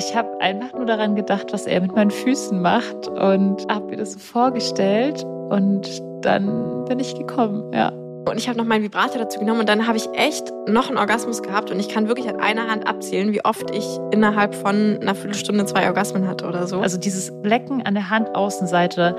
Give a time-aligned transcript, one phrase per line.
[0.00, 3.98] Ich habe einfach nur daran gedacht, was er mit meinen Füßen macht und habe mir
[3.98, 7.90] das so vorgestellt und dann bin ich gekommen, ja.
[7.90, 10.96] Und ich habe noch meinen Vibrator dazu genommen und dann habe ich echt noch einen
[10.96, 14.98] Orgasmus gehabt und ich kann wirklich an einer Hand abzählen, wie oft ich innerhalb von
[15.02, 16.80] einer Viertelstunde zwei Orgasmen hatte oder so.
[16.80, 19.14] Also dieses Lecken an der Handaußenseite.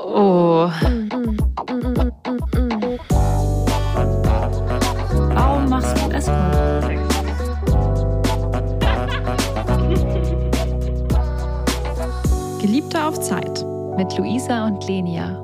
[0.00, 0.68] Oh.
[5.32, 6.28] Warum machst du es
[12.76, 13.64] Geliebter auf Zeit
[13.96, 15.42] mit Luisa und Lenia.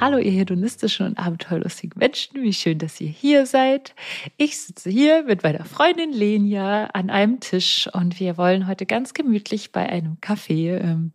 [0.00, 2.42] Hallo, ihr hedonistischen und abenteuerlustigen Menschen.
[2.42, 3.94] Wie schön, dass ihr hier seid.
[4.38, 9.12] Ich sitze hier mit meiner Freundin Lenia an einem Tisch und wir wollen heute ganz
[9.12, 11.12] gemütlich bei einem Kaffee ähm,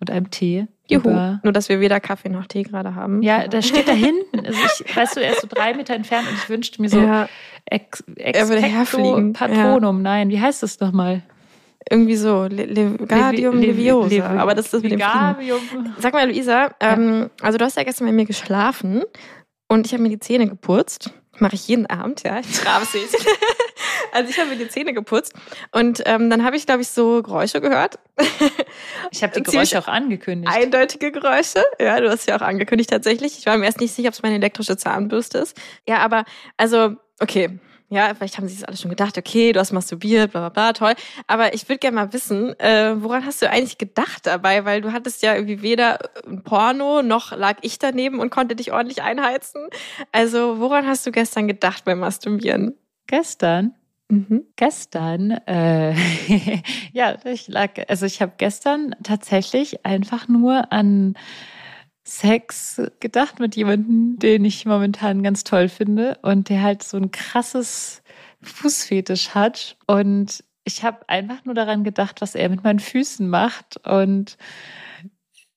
[0.00, 0.66] und einem Tee.
[0.88, 1.10] Juhu.
[1.42, 3.20] Nur, dass wir weder Kaffee noch Tee gerade haben.
[3.20, 4.46] Ja, da steht da hinten.
[4.46, 7.00] Also ich, weißt du, er ist so drei Meter entfernt und ich wünschte mir so
[7.00, 7.28] ja.
[7.66, 9.34] ex, ex er würde herfliegen.
[9.34, 9.98] Patronum.
[9.98, 10.02] Ja.
[10.02, 11.22] Nein, wie heißt das nochmal?
[11.88, 14.32] Irgendwie so, Le Levigardium Le Leviosa.
[14.32, 15.94] Le aber das ist das mit dem Fliegen.
[15.98, 19.04] Sag mal, Luisa, ähm, also du hast ja gestern bei mir geschlafen
[19.68, 21.10] und ich habe mir die Zähne geputzt.
[21.38, 22.40] Mache ich jeden Abend, ja.
[22.40, 23.20] Ich trabe Häschen.
[24.12, 25.34] also ich habe mir die Zähne geputzt
[25.70, 27.98] und ähm, dann habe ich, glaube ich, so Geräusche gehört.
[29.10, 30.52] ich habe die Geräusche auch angekündigt.
[30.52, 31.62] Eindeutige Geräusche.
[31.78, 33.38] Ja, du hast ja auch angekündigt tatsächlich.
[33.38, 35.60] Ich war mir erst nicht sicher, ob es meine elektrische Zahnbürste ist.
[35.86, 36.24] Ja, aber
[36.56, 40.40] also, okay, ja, vielleicht haben sie es alle schon gedacht, okay, du hast masturbiert, bla
[40.40, 40.94] bla bla, toll.
[41.26, 44.64] Aber ich würde gerne mal wissen, äh, woran hast du eigentlich gedacht dabei?
[44.64, 48.72] Weil du hattest ja irgendwie weder ein Porno, noch lag ich daneben und konnte dich
[48.72, 49.68] ordentlich einheizen.
[50.10, 52.74] Also woran hast du gestern gedacht beim Masturbieren?
[53.06, 53.74] Gestern?
[54.08, 54.44] Mhm.
[54.56, 55.94] Gestern, äh,
[56.92, 61.14] ja, ich lag, also ich habe gestern tatsächlich einfach nur an
[62.06, 67.10] Sex gedacht mit jemandem, den ich momentan ganz toll finde und der halt so ein
[67.10, 68.02] krasses
[68.42, 69.76] Fußfetisch hat.
[69.88, 74.36] Und ich habe einfach nur daran gedacht, was er mit meinen Füßen macht und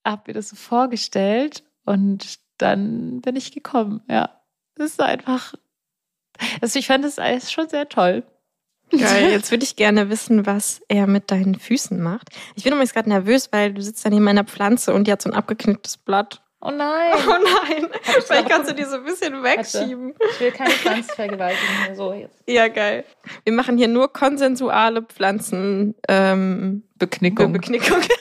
[0.03, 4.01] habe mir das so vorgestellt und dann bin ich gekommen.
[4.09, 4.41] Ja,
[4.73, 5.53] das ist einfach,
[6.61, 8.23] also ich fand das alles schon sehr toll.
[8.91, 12.29] Geil, jetzt würde ich gerne wissen, was er mit deinen Füßen macht.
[12.55, 15.21] Ich bin übrigens gerade nervös, weil du sitzt da neben meiner Pflanze und die hat
[15.21, 16.41] so ein abgeknicktes Blatt.
[16.61, 17.13] Oh nein.
[17.27, 17.87] Oh nein.
[18.25, 20.13] Vielleicht kannst du die so ein bisschen wegschieben.
[20.31, 21.95] Ich will keine Pflanzenvergewaltigung.
[21.95, 22.43] So jetzt.
[22.47, 23.05] Ja, geil.
[23.43, 25.95] Wir machen hier nur konsensuale Pflanzen.
[26.07, 27.53] Ähm, Beknickung.
[27.53, 27.99] Beknickung.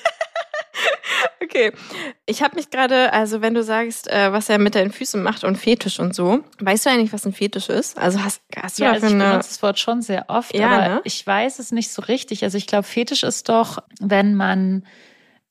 [1.59, 1.73] Okay,
[2.27, 5.43] ich habe mich gerade, also wenn du sagst, äh, was er mit deinen Füßen macht
[5.43, 7.99] und Fetisch und so, weißt du eigentlich, was ein Fetisch ist?
[7.99, 9.25] Also hast, hast du ja, also ich eine...
[9.25, 11.01] benutze das Wort schon sehr oft, ja, aber ne?
[11.05, 12.45] ich weiß es nicht so richtig.
[12.45, 14.85] Also ich glaube, Fetisch ist doch, wenn man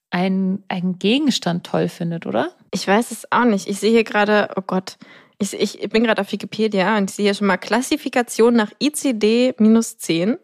[0.10, 2.52] einen, einen Gegenstand toll findet, oder?
[2.72, 3.68] Ich weiß es auch nicht.
[3.68, 4.98] Ich sehe hier gerade, oh Gott,
[5.40, 10.38] ich, ich bin gerade auf Wikipedia und ich sehe hier schon mal Klassifikation nach ICD-10.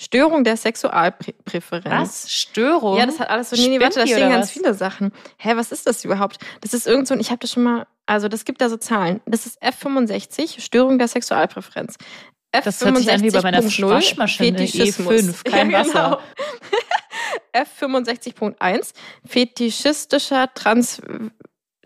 [0.00, 1.84] Störung der Sexualpräferenz.
[2.24, 2.32] Was?
[2.32, 2.98] Störung?
[2.98, 3.56] Ja, das hat alles so.
[3.56, 5.12] Nee, nee, warte, da stehen ganz viele Sachen.
[5.38, 6.38] Hä, was ist das überhaupt?
[6.60, 8.76] Das ist irgend so ein, ich habe das schon mal, also das gibt da so
[8.76, 9.20] Zahlen.
[9.26, 11.96] Das ist F65, Störung der Sexualpräferenz.
[12.54, 12.62] F65.
[12.64, 15.94] Das hört sich an wie bei meiner Waschmaschine E5, kein ja, genau.
[15.94, 16.20] Wasser.
[17.52, 18.92] F65.1,
[19.26, 21.02] fetischistischer Trans...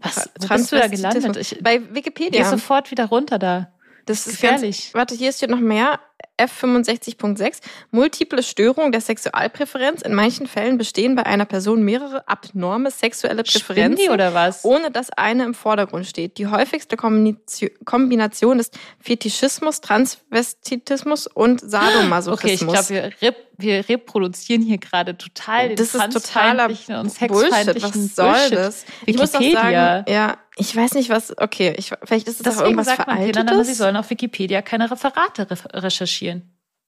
[0.02, 0.28] Was?
[0.40, 1.36] Wo bist du da gelandet?
[1.36, 2.42] Ich, bei Wikipedia.
[2.42, 3.72] Geh sofort wieder runter da.
[4.04, 4.84] Das, das ist gefährlich.
[4.86, 6.00] Ganz, warte, hier steht noch mehr.
[6.38, 7.58] F65.6
[7.90, 10.02] Multiple Störungen der Sexualpräferenz.
[10.02, 14.64] In manchen Fällen bestehen bei einer Person mehrere abnorme sexuelle Präferenzen, oder was?
[14.64, 16.38] ohne dass eine im Vordergrund steht.
[16.38, 22.74] Die häufigste Kombination ist Fetischismus, Transvestitismus und Sadomasochismus.
[22.74, 27.18] Okay, ich glaube, wir, rep wir reproduzieren hier gerade total den das ist totaler und
[27.28, 27.82] Bullshit.
[27.82, 28.52] Was soll Bullshit.
[28.52, 28.84] das?
[29.06, 32.60] Ich muss auch sagen, ja, ich weiß nicht, was, okay, ich, vielleicht ist es Deswegen
[32.60, 33.46] auch irgendwas sagt man Veraltetes.
[33.46, 36.11] Kindern, sie sollen auf Wikipedia keine Referate recherchieren.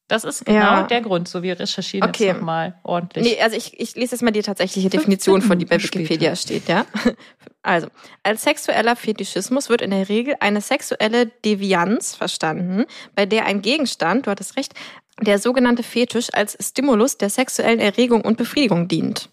[0.09, 0.83] Das ist genau ja.
[0.83, 1.29] der Grund.
[1.29, 2.27] So, wir recherchieren okay.
[2.27, 3.25] jetzt nochmal ordentlich.
[3.25, 6.69] Nee, also ich, ich lese jetzt mal die tatsächliche Definition von, die bei Wikipedia steht,
[6.69, 6.87] ja.
[7.67, 7.87] Also,
[8.23, 14.27] als sexueller Fetischismus wird in der Regel eine sexuelle Devianz verstanden, bei der ein Gegenstand,
[14.27, 14.75] du hattest recht,
[15.23, 19.31] der sogenannte Fetisch als Stimulus der sexuellen Erregung und Befriedigung dient.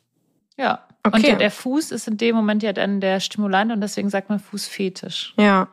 [0.57, 0.87] Ja.
[1.03, 1.33] Okay.
[1.33, 4.39] Und der Fuß ist in dem Moment ja dann der Stimulant und deswegen sagt man
[4.39, 5.33] Fußfetisch.
[5.37, 5.67] Ja.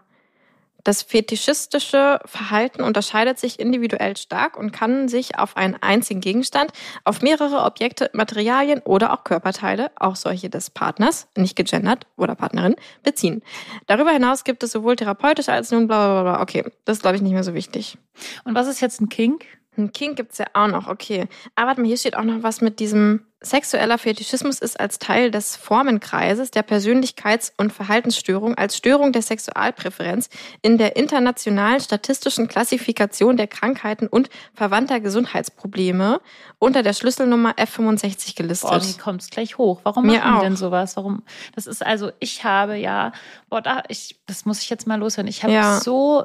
[0.89, 6.73] Das fetischistische Verhalten unterscheidet sich individuell stark und kann sich auf einen einzigen Gegenstand,
[7.05, 12.75] auf mehrere Objekte, Materialien oder auch Körperteile, auch solche des Partners, nicht gegendert oder Partnerin,
[13.03, 13.43] beziehen.
[13.87, 16.41] Darüber hinaus gibt es sowohl therapeutische als nun bla bla bla.
[16.41, 17.99] Okay, das ist glaube ich nicht mehr so wichtig.
[18.45, 19.45] Und was ist jetzt ein Kink?
[19.79, 21.29] Ein Kink gibt's ja auch noch, okay.
[21.55, 25.31] Aber warte mal, hier steht auch noch was mit diesem Sexueller Fetischismus ist als Teil
[25.31, 30.29] des Formenkreises der Persönlichkeits- und Verhaltensstörung als Störung der Sexualpräferenz
[30.61, 36.21] in der internationalen statistischen Klassifikation der Krankheiten und verwandter Gesundheitsprobleme
[36.59, 38.71] unter der Schlüsselnummer F65 gelistet.
[38.71, 39.83] Boah, mir kommt's gleich hoch.
[39.85, 40.43] Warum Mir machen die auch.
[40.43, 40.97] denn sowas?
[40.97, 41.23] Warum?
[41.55, 43.13] Das ist also, ich habe ja,
[43.49, 45.29] boah, da, ich, das muss ich jetzt mal loswerden.
[45.29, 45.79] Ich habe Ja.
[45.81, 46.25] so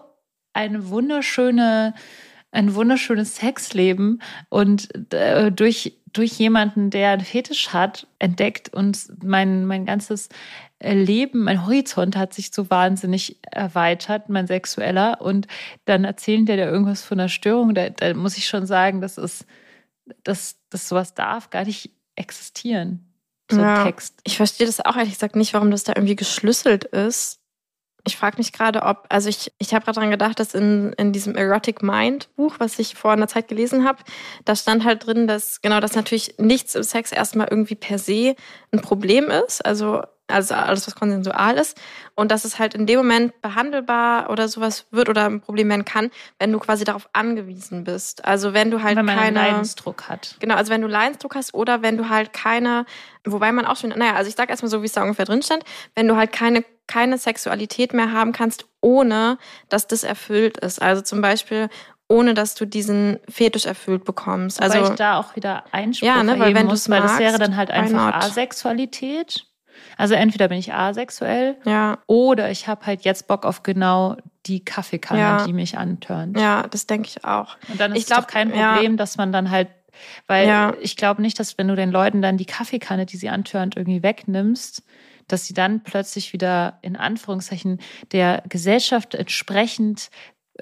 [0.54, 1.94] eine wunderschöne,
[2.54, 9.66] ein wunderschönes Sexleben und äh, durch durch jemanden, der einen Fetisch hat, entdeckt und mein
[9.66, 10.30] mein ganzes
[10.84, 15.22] äh, Leben, mein Horizont hat sich so wahnsinnig erweitert, mein sexueller.
[15.22, 15.48] Und
[15.86, 17.74] dann erzählen der da irgendwas von einer Störung.
[17.74, 19.46] Da, da muss ich schon sagen, das ist,
[20.24, 23.08] das, das sowas darf gar nicht existieren.
[23.50, 23.84] So ein Ja.
[23.86, 24.20] Text.
[24.26, 27.40] Ich verstehe das auch ehrlich gesagt nicht, warum das da irgendwie geschlüsselt ist.
[28.06, 31.14] Ich frage mich gerade, ob, also ich, ich habe gerade dran gedacht, dass in, in
[31.14, 34.00] diesem Erotic Mind Buch, was ich vor einer Zeit gelesen habe,
[34.44, 38.36] da stand halt drin, dass genau, dass natürlich nichts im Sex erstmal irgendwie per se
[38.72, 41.80] ein Problem ist, also also alles, was konsensual ist
[42.16, 45.86] und dass es halt in dem Moment behandelbar oder sowas wird oder ein Problem werden
[45.86, 48.24] kann, wenn du quasi darauf angewiesen bist.
[48.24, 50.38] Also wenn du halt wenn man einen keine Leidensdruck hat.
[50.40, 52.86] Genau, also wenn du Leidensdruck hast oder wenn du halt keine,
[53.25, 55.42] wobei man auch schon, naja, also ich sag erstmal so, wie es da ungefähr drin
[55.42, 59.38] stand, wenn du halt keine, keine Sexualität mehr haben kannst, ohne
[59.70, 60.81] dass das erfüllt ist.
[60.81, 61.70] Also zum Beispiel,
[62.08, 64.62] ohne dass du diesen Fetisch erfüllt bekommst.
[64.62, 67.20] Also weil ich da auch wieder Einspruch Ja, ne, weil wenn muss, du's weil das
[67.20, 68.14] wäre magst, dann halt einfach?
[68.14, 69.46] Asexualität.
[69.98, 74.63] Also entweder bin ich asexuell ja, oder ich habe halt jetzt Bock auf genau die
[74.63, 75.45] Kaffeekanne, Ja.
[75.45, 76.38] die mich antörnt.
[76.40, 77.56] ja, das denke ich auch.
[77.69, 78.74] Und dann ist Ich es glaub, doch kein ja.
[78.74, 79.69] Problem, dass man dann halt,
[80.28, 80.74] weil Ja.
[80.81, 84.04] ich glaube nicht, dass wenn du den Leuten dann die Kaffeekanne, die sie antörnt, irgendwie
[84.04, 84.84] wegnimmst,
[85.30, 87.80] dass sie dann plötzlich wieder in Anführungszeichen
[88.12, 90.10] der Gesellschaft entsprechend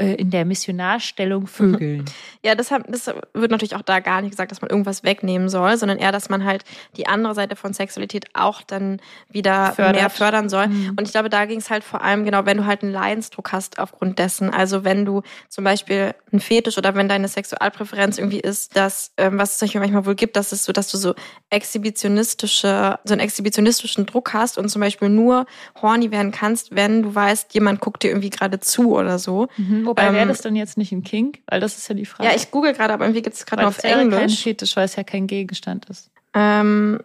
[0.02, 2.06] äh, in der Missionarstellung vögeln.
[2.44, 5.78] Ja, deshalb, das wird natürlich auch da gar nicht gesagt, dass man irgendwas wegnehmen soll,
[5.78, 6.64] sondern eher, dass man halt
[6.98, 9.00] die andere Seite von Sexualität auch dann
[9.30, 9.96] wieder Fördert.
[9.96, 10.68] mehr fördern soll.
[10.68, 10.96] Mhm.
[10.98, 13.52] Und ich glaube, da ging es halt vor allem genau, wenn du halt einen Leidensdruck
[13.52, 14.50] hast aufgrund dessen.
[14.50, 19.38] Also wenn du zum Beispiel einen Fetisch oder wenn deine Sexualpräferenz irgendwie ist, dass, ähm,
[19.38, 21.14] was es zum Beispiel manchmal wohl gibt, dass es so, dass du so
[21.52, 25.46] exhibitionistische, so einen exhibitionistischen Druck hast und zum Beispiel nur
[25.80, 29.48] horny werden kannst, wenn du weißt, jemand guckt dir irgendwie gerade zu oder so.
[29.58, 29.88] Mhm.
[29.92, 31.40] Wobei Ähm, wäre das dann jetzt nicht ein Kink?
[31.48, 32.30] Weil das ist ja die Frage.
[32.30, 34.42] Ja, ich google gerade, aber irgendwie gibt es gerade auf kein Englisch.
[34.42, 36.10] Fetisch, weil es ja kein Gegenstand ist.
[36.34, 37.02] Ähm,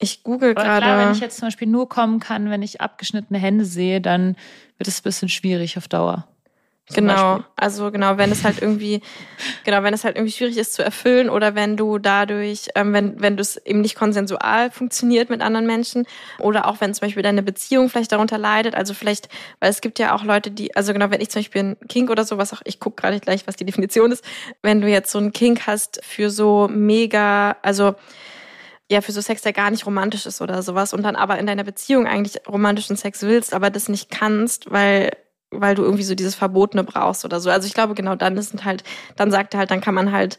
[0.00, 1.12] ich google Aber klar, wenn gerade.
[1.12, 4.34] ich jetzt zum Beispiel nur kommen kann, wenn ich abgeschnittene Hände sehe, dann
[4.76, 6.26] wird es ein bisschen schwierig auf Dauer.
[6.94, 7.52] Genau, Beispiel.
[7.56, 9.00] also genau, wenn es halt irgendwie,
[9.64, 13.20] genau, wenn es halt irgendwie schwierig ist zu erfüllen oder wenn du dadurch, ähm, wenn,
[13.20, 16.06] wenn du es eben nicht konsensual funktioniert mit anderen Menschen
[16.38, 19.28] oder auch wenn zum Beispiel deine Beziehung vielleicht darunter leidet, also vielleicht,
[19.58, 22.08] weil es gibt ja auch Leute, die, also genau, wenn ich zum Beispiel ein Kink
[22.08, 24.24] oder sowas, auch ich gucke gerade gleich, was die Definition ist,
[24.62, 27.96] wenn du jetzt so einen Kink hast für so mega, also
[28.88, 31.46] ja, für so Sex, der gar nicht romantisch ist oder sowas und dann aber in
[31.46, 35.10] deiner Beziehung eigentlich romantischen Sex willst, aber das nicht kannst, weil
[35.50, 37.50] weil du irgendwie so dieses Verbotene brauchst oder so.
[37.50, 38.84] Also ich glaube, genau dann ist halt,
[39.16, 40.38] dann sagt er halt, dann kann man halt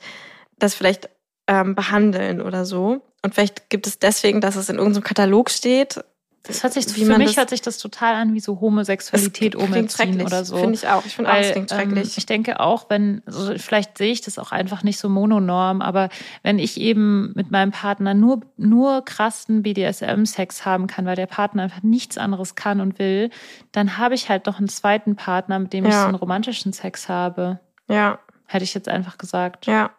[0.59, 1.09] das vielleicht
[1.47, 3.01] ähm, behandeln oder so.
[3.23, 6.03] Und vielleicht gibt es deswegen, dass es in irgendeinem Katalog steht.
[6.47, 10.21] Das hört sich, für mich das- hört sich das total an wie so Homosexualität umerziehen
[10.21, 10.55] oder so.
[10.57, 11.05] Finde ich auch.
[11.05, 12.17] Ich finde auch, es Weil, klingt ähm, schrecklich.
[12.17, 16.09] ich denke auch, wenn, also vielleicht sehe ich das auch einfach nicht so mononorm, aber
[16.43, 21.63] wenn ich eben mit meinem Partner nur, nur krassen BDSM-Sex haben kann, weil der Partner
[21.63, 23.29] einfach nichts anderes kann und will,
[23.71, 26.01] dann habe ich halt noch einen zweiten Partner, mit dem ich Ja.
[26.01, 27.59] so einen romantischen Sex habe.
[27.89, 29.65] ja, Hätte ich jetzt einfach gesagt.
[29.65, 29.89] ja.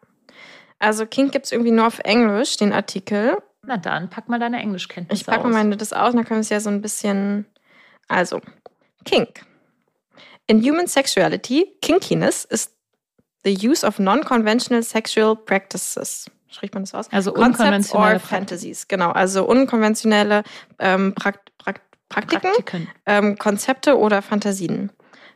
[0.78, 3.36] Also Kink gibt's irgendwie nur auf Englisch, den Artikel.
[3.68, 5.54] Na dann, pack mal deine Englischkenntnisse Ich packe mal aus.
[5.54, 7.44] meine das aus, dann können wir es ja so ein bisschen.
[8.08, 8.40] Also,
[9.04, 9.42] Kink.
[10.46, 12.70] In human sexuality, kinkiness is
[13.44, 16.30] the use of non-conventional sexual practices.
[16.50, 17.12] Spricht man das aus?
[17.12, 18.88] Also Concepts unkonventionelle or fantasies.
[18.88, 20.44] Genau, also unkonventionelle
[20.78, 22.88] ähm, Prakt Prakt Praktiken, Praktiken.
[23.04, 24.90] ähm, Konzepte oder Fantasien.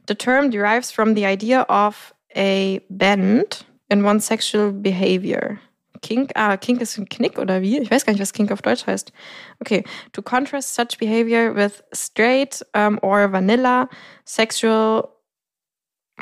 [0.08, 5.58] The term derives from the idea of a bend in one's sexual behavior.
[6.02, 7.78] Kink, ah, Kink ist ein Knick oder wie?
[7.78, 9.12] Ich weiß gar nicht, was Kink auf Deutsch heißt.
[9.60, 13.88] Okay, to contrast such behavior with straight um, or vanilla
[14.24, 15.08] sexual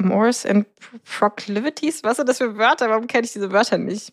[0.01, 0.67] mores and
[1.19, 2.03] proclivities.
[2.05, 2.89] Was sind das für Wörter?
[2.89, 4.13] Warum kenne ich diese Wörter nicht?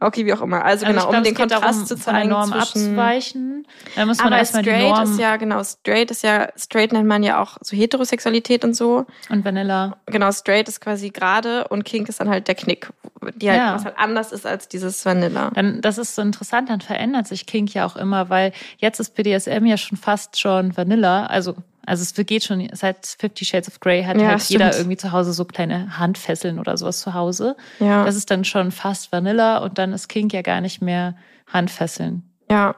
[0.00, 0.64] Okay, wie auch immer.
[0.64, 3.66] Also, Also genau, glaub, um den Kontrast zu zeigen Norm zwischen abzuweichen.
[3.94, 6.92] Da muss man aber erstmal die straight Norm ist ja, genau, straight ist ja, straight
[6.92, 9.06] nennt man ja auch so Heterosexualität und so.
[9.28, 9.96] und Vanilla.
[10.06, 12.88] Genau, straight ist quasi gerade und kink ist dann halt der Knick,
[13.36, 13.74] die halt, Ja.
[13.74, 15.50] was halt anders ist als dieses Vanilla.
[15.54, 19.14] Dann, das ist so interessant, dann verändert sich Kink ja auch immer, weil jetzt ist
[19.14, 21.54] BDSM ja schon fast schon Vanilla, also
[21.86, 24.80] Also es geht schon, seit Fifty Shades of Grey hat Ja, halt jeder stimmt.
[24.80, 27.56] irgendwie zu Hause so kleine Handfesseln oder sowas zu Hause.
[27.80, 31.16] Ja, Das ist dann schon fast Vanilla und dann ist Kink ja gar nicht mehr
[31.52, 32.22] Handfesseln.
[32.50, 32.74] ja,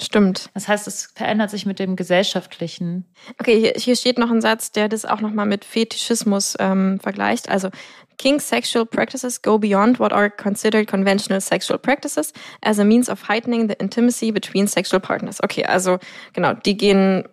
[0.00, 0.50] stimmt.
[0.54, 3.06] Das heißt, es verändert sich mit dem Gesellschaftlichen.
[3.40, 7.48] Okay, hier, hier steht noch ein Satz, der das auch nochmal mit Fetischismus ähm, vergleicht.
[7.48, 7.70] Also,
[8.18, 13.28] King sexual practices go beyond what are considered conventional sexual practices as a means of
[13.28, 15.42] heightening the intimacy between sexual partners.
[15.42, 15.98] Okay, also
[16.32, 17.24] genau, die gehen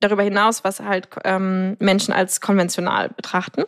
[0.00, 3.64] darüber hinaus, was halt ähm, Menschen als konventional betrachten.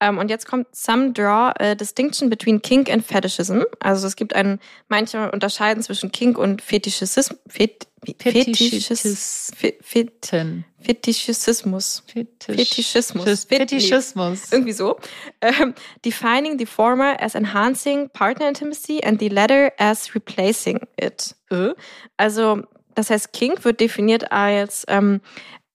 [0.00, 3.60] Ähm, und jetzt kommt some draw a distinction between kink and fetishism.
[3.80, 7.36] Also es gibt ein, manche unterscheiden zwischen Kink und Fetischismus.
[7.46, 7.86] Fet,
[8.18, 10.32] Fetischis, Fe- Fet.
[10.80, 12.02] Fetischismus.
[12.06, 12.56] Fetisch.
[12.56, 13.24] Fetischismus.
[13.24, 14.52] Fetisch- Fet- Fetischismus.
[14.52, 14.96] Irgendwie so.
[15.40, 21.34] Ähm, defining the former as enhancing partner intimacy and the latter as replacing it.
[21.50, 21.70] Äh.
[22.16, 22.62] Also,
[22.94, 25.20] das heißt, Kink wird definiert als ähm,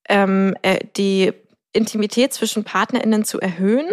[0.10, 1.32] ähm, äh, die
[1.72, 3.90] Intimität zwischen PartnerInnen zu erhöhen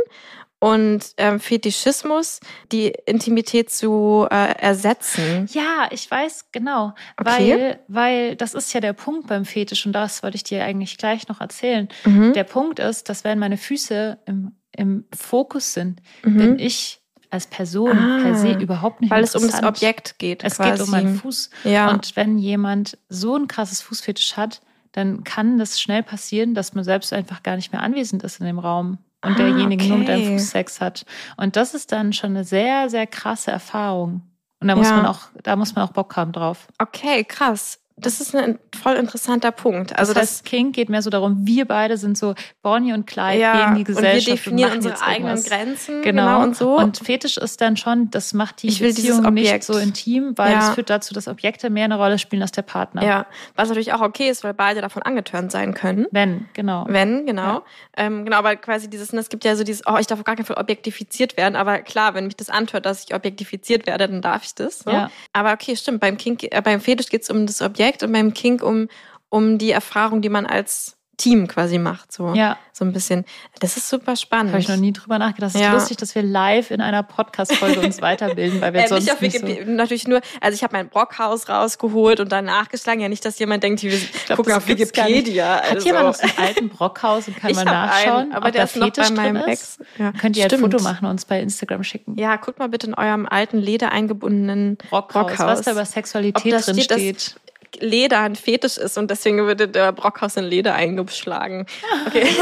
[0.58, 2.40] und ähm, Fetischismus
[2.72, 5.46] die Intimität zu äh, ersetzen.
[5.52, 6.94] Ja, ich weiß, genau.
[7.18, 7.50] Okay.
[7.52, 10.96] Weil, weil das ist ja der Punkt beim Fetisch und das wollte ich dir eigentlich
[10.96, 11.88] gleich noch erzählen.
[12.06, 12.32] Mhm.
[12.32, 16.36] Der Punkt ist, dass wenn meine Füße im, im Fokus sind, Mhm.
[16.38, 19.62] bin ich als Person Ah, per se überhaupt nicht Weil es um das.
[19.62, 20.42] Objekt geht.
[20.42, 20.70] Es quasi.
[20.70, 21.50] geht um meinen Fuß.
[21.64, 21.90] Ja.
[21.90, 24.62] Und wenn jemand so ein krasses Fußfetisch hat,
[24.96, 28.46] dann kann das schnell passieren, dass man selbst einfach gar nicht mehr anwesend ist in
[28.46, 30.32] dem Raum und Ah, derjenige nur mit einem okay.
[30.38, 31.04] Fuß Sex hat.
[31.36, 34.22] Und das ist dann schon eine sehr, sehr krasse Erfahrung.
[34.60, 34.96] Und da muss Ja.
[34.96, 36.66] man auch, da muss man auch Bock haben drauf.
[36.78, 37.78] Okay, krass.
[37.98, 39.98] Das ist ein voll interessanter Punkt.
[39.98, 43.06] Also das das, heißt, King geht mehr so darum, wir beide sind so Bonnie und
[43.06, 44.28] Clyde ja, gegen die und wir Gesellschaft.
[44.36, 45.42] definieren machen unsere eigenen.
[45.42, 46.42] Grenzen Genau.
[46.42, 46.76] und so.
[46.76, 49.64] Und Fetisch ist dann schon, das macht die Ich Beziehung nicht Objekt.
[49.64, 50.68] so intim, weil Ja.
[50.68, 53.02] es führt dazu, dass Objekte mehr eine Rolle spielen als der Partner.
[53.02, 53.24] ja,
[53.54, 56.06] was natürlich auch okay ist, weil beide davon angetörnt sein können.
[56.10, 56.84] Wenn, genau.
[56.90, 57.42] Wenn, genau.
[57.42, 57.62] Ja.
[57.96, 60.36] Ähm, genau, aber quasi dieses, es gibt ja so dieses, oh, ich darf auf gar
[60.36, 64.20] keinen Fall objektifiziert werden, aber klar, wenn mich das antört, dass ich objektifiziert werde, dann
[64.20, 64.80] darf ich das.
[64.80, 64.90] So.
[64.90, 65.10] Ja.
[65.32, 68.34] Aber okay, stimmt, beim Kink, äh, beim Fetisch geht es um das Objekt und beim
[68.34, 68.88] Kink um,
[69.28, 72.12] um die Erfahrung, die man als Team quasi macht.
[72.12, 72.58] So, Ja.
[72.74, 73.24] so ein bisschen.
[73.60, 74.52] Das ist super spannend.
[74.52, 75.54] Habe ich noch nie drüber nachgedacht.
[75.54, 75.72] Ist Ja.
[75.72, 79.46] lustig, dass wir live in einer Podcast-Folge uns weiterbilden, weil wir Äh, sonst nicht so...
[79.64, 83.00] Natürlich nur, also ich habe mein Brockhaus rausgeholt und dann nachgeschlagen.
[83.00, 84.68] Ja, nicht, dass jemand denkt, wir glaub, gucken auf.
[84.68, 85.54] Wikipedia.
[85.62, 85.86] Hat also.
[85.86, 88.64] jemand noch so einen alten Brockhaus und kann ich mal nachschauen, einen, aber der da
[88.66, 89.78] ist noch bei meinem Ex.
[89.78, 89.80] ist?
[89.98, 90.70] Ja, Könnt ihr ein stimmt.
[90.70, 92.18] Foto machen und uns bei Instagram schicken.
[92.18, 95.46] Ja, guckt mal bitte in eurem alten Leder eingebundenen Brockhaus, Brockhaus.
[95.48, 97.36] was da über Sexualität drin steht.
[97.80, 101.66] Leder ein Fetisch ist und deswegen würde der Brockhaus in Leder eingeschlagen.
[102.06, 102.26] Okay.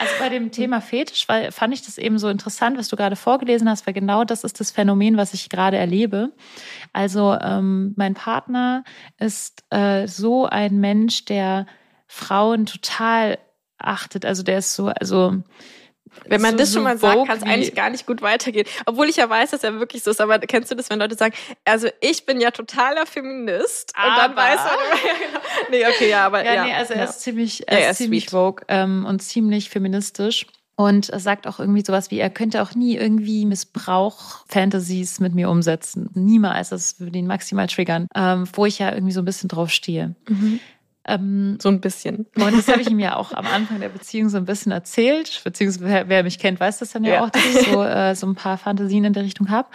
[0.00, 3.16] Also bei dem Thema Fetisch weil, fand ich das eben so interessant, was du gerade
[3.16, 6.30] vorgelesen hast, weil genau das ist das Phänomen, was ich gerade erlebe.
[6.92, 8.84] Also ähm, mein Partner
[9.18, 11.66] ist äh, so ein Mensch, der
[12.06, 13.38] Frauen total
[13.78, 14.24] achtet.
[14.24, 15.42] Also der ist so, also
[16.26, 18.66] Wenn man so, das schon mal sagt, kann es eigentlich gar nicht gut weitergehen.
[18.86, 20.20] Obwohl ich ja weiß, dass er wirklich so ist.
[20.20, 21.34] Aber kennst du das, wenn Leute sagen,
[21.64, 24.66] also ich bin ja totaler Feminist und dann Aber- weiß man
[25.04, 25.40] ja, genau.
[25.70, 26.64] Nee, okay, ja, aber Ja, ja.
[26.64, 27.04] nee, also er ja.
[27.06, 30.46] ist ziemlich, Ja, er er ist ziemlich vogue ähm, und ziemlich feministisch.
[30.76, 35.50] Und er sagt auch irgendwie sowas wie, er könnte auch nie irgendwie Missbrauch-Fantasies mit mir
[35.50, 36.08] umsetzen.
[36.14, 36.68] Niemals.
[36.70, 38.06] Das würde ihn maximal triggern.
[38.14, 40.14] Ähm, wo ich ja irgendwie so ein bisschen drauf stehe.
[40.28, 40.60] Mhm.
[41.08, 42.26] Ähm, So ein bisschen.
[42.36, 45.40] und das habe ich ihm ja auch am Anfang der Beziehung so ein bisschen erzählt.
[45.42, 47.24] Beziehungsweise wer, mich kennt, weiß das dann ja, Ja.
[47.24, 49.68] auch, dass ich so, äh, so ein paar Fantasien in der Richtung habe.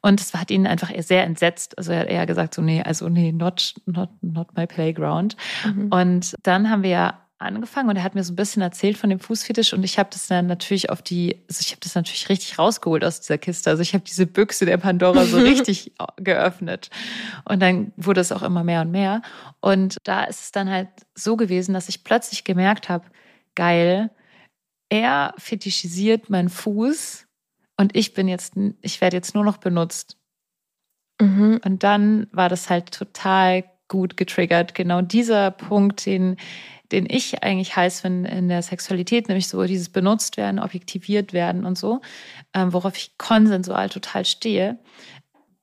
[0.00, 1.76] Und das hat ihn einfach sehr entsetzt.
[1.76, 5.36] Also er hat eher gesagt, so, nee, also nee, not, not, not my playground.
[5.66, 5.88] Mhm.
[5.92, 9.10] Und dann haben wir ja angefangen und er hat mir so ein bisschen erzählt von
[9.10, 12.28] dem Fußfetisch und ich habe das dann natürlich auf die, also ich habe das natürlich
[12.28, 13.70] richtig rausgeholt aus dieser Kiste.
[13.70, 16.90] Also ich habe diese Büchse der Pandora so richtig geöffnet.
[17.44, 19.22] Und dann wurde es auch immer mehr und mehr.
[19.60, 23.04] Und da ist es dann halt so gewesen, dass ich plötzlich gemerkt habe,
[23.54, 24.10] geil,
[24.88, 27.26] er fetischisiert meinen Fuß
[27.76, 30.16] und ich bin jetzt, ich werde jetzt nur noch benutzt.
[31.20, 31.60] Mhm.
[31.64, 34.74] Und dann war das halt total gut getriggert.
[34.74, 36.36] Genau dieser Punkt, den,
[36.92, 41.64] den ich eigentlich heiß finde in der Sexualität, nämlich so dieses benutzt werden, objektiviert werden
[41.64, 42.00] und so,
[42.54, 44.78] ähm, worauf ich konsensual total stehe,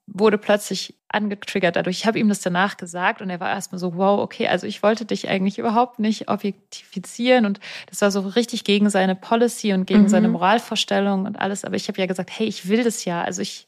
[0.08, 1.98] wurde plötzlich angetriggert dadurch.
[2.00, 4.84] Ich habe ihm das danach gesagt und er war erstmal so, wow, okay, also ich
[4.84, 9.88] wollte dich eigentlich überhaupt nicht objektifizieren und das war so richtig gegen seine Policy und
[9.88, 10.10] gegen Mhm.
[10.10, 11.63] seine Moralvorstellung und alles.
[11.65, 13.24] Aber ich habe ja gesagt, hey, ich will das ja.
[13.24, 13.67] Also ich,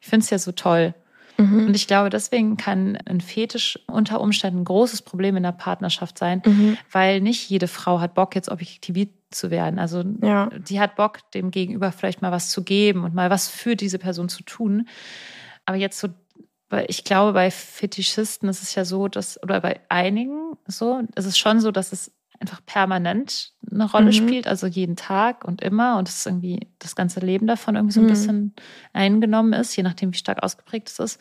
[0.00, 0.94] ich finde es ja so toll.
[1.36, 1.66] Mhm.
[1.66, 6.18] Und ich glaube, deswegen kann ein Fetisch unter Umständen ein großes Problem in der Partnerschaft
[6.18, 6.76] sein, Mhm.
[6.92, 9.78] weil nicht jede Frau hat Bock, jetzt objektiviert zu werden.
[9.80, 10.48] Also Ja.
[10.68, 13.98] die hat Bock, dem Gegenüber vielleicht mal was zu geben und mal was für diese
[13.98, 14.88] Person zu tun.
[15.66, 16.08] Aber jetzt so,
[16.70, 21.26] weil ich glaube, bei Fetischisten ist es ja so, dass, oder bei einigen so, ist
[21.26, 24.12] es schon so, dass es einfach permanent eine Rolle mhm.
[24.12, 28.00] spielt, also jeden Tag und immer und es irgendwie das ganze Leben davon irgendwie so
[28.00, 28.10] ein mhm.
[28.10, 28.54] bisschen
[28.92, 31.20] eingenommen ist, je nachdem, wie stark ausgeprägt es ist.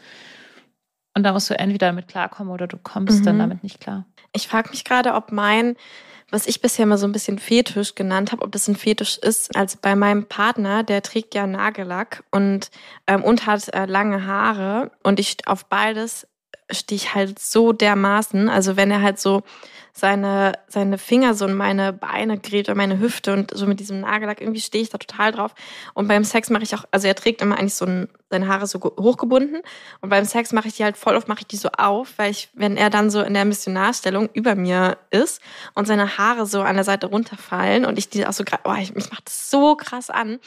[1.16, 3.26] Und da musst du entweder damit klarkommen oder du kommst mhm.
[3.26, 4.06] dann damit nicht klar.
[4.34, 5.76] Ich frage mich gerade, ob mein,
[6.32, 9.56] was ich bisher mal so ein bisschen Fetisch genannt habe, ob das ein Fetisch ist.
[9.56, 12.72] Also bei meinem Partner, der trägt ja Nagellack und,
[13.06, 16.28] ähm, und hat äh, lange Haare und ich auf beides
[16.72, 18.50] stehe ich halt so dermaßen.
[18.50, 19.44] Also wenn er halt so
[19.96, 24.00] seine, seine Finger so in meine Beine gerät oder meine Hüfte und so mit diesem
[24.00, 25.54] Nagellack, irgendwie stehe ich da total drauf.
[25.94, 28.66] Und beim Sex mache ich auch, also er trägt immer eigentlich so ein, seine Haare
[28.66, 29.62] so hochgebunden
[30.02, 32.32] und beim Sex mache ich die halt voll oft, mache ich die so auf, weil
[32.32, 35.42] ich, wenn er dann so in der Missionarstellung über mir ist
[35.76, 38.96] und seine Haare so an der Seite runterfallen und ich die auch so oh, ich,
[38.96, 40.40] mich macht das so krass an.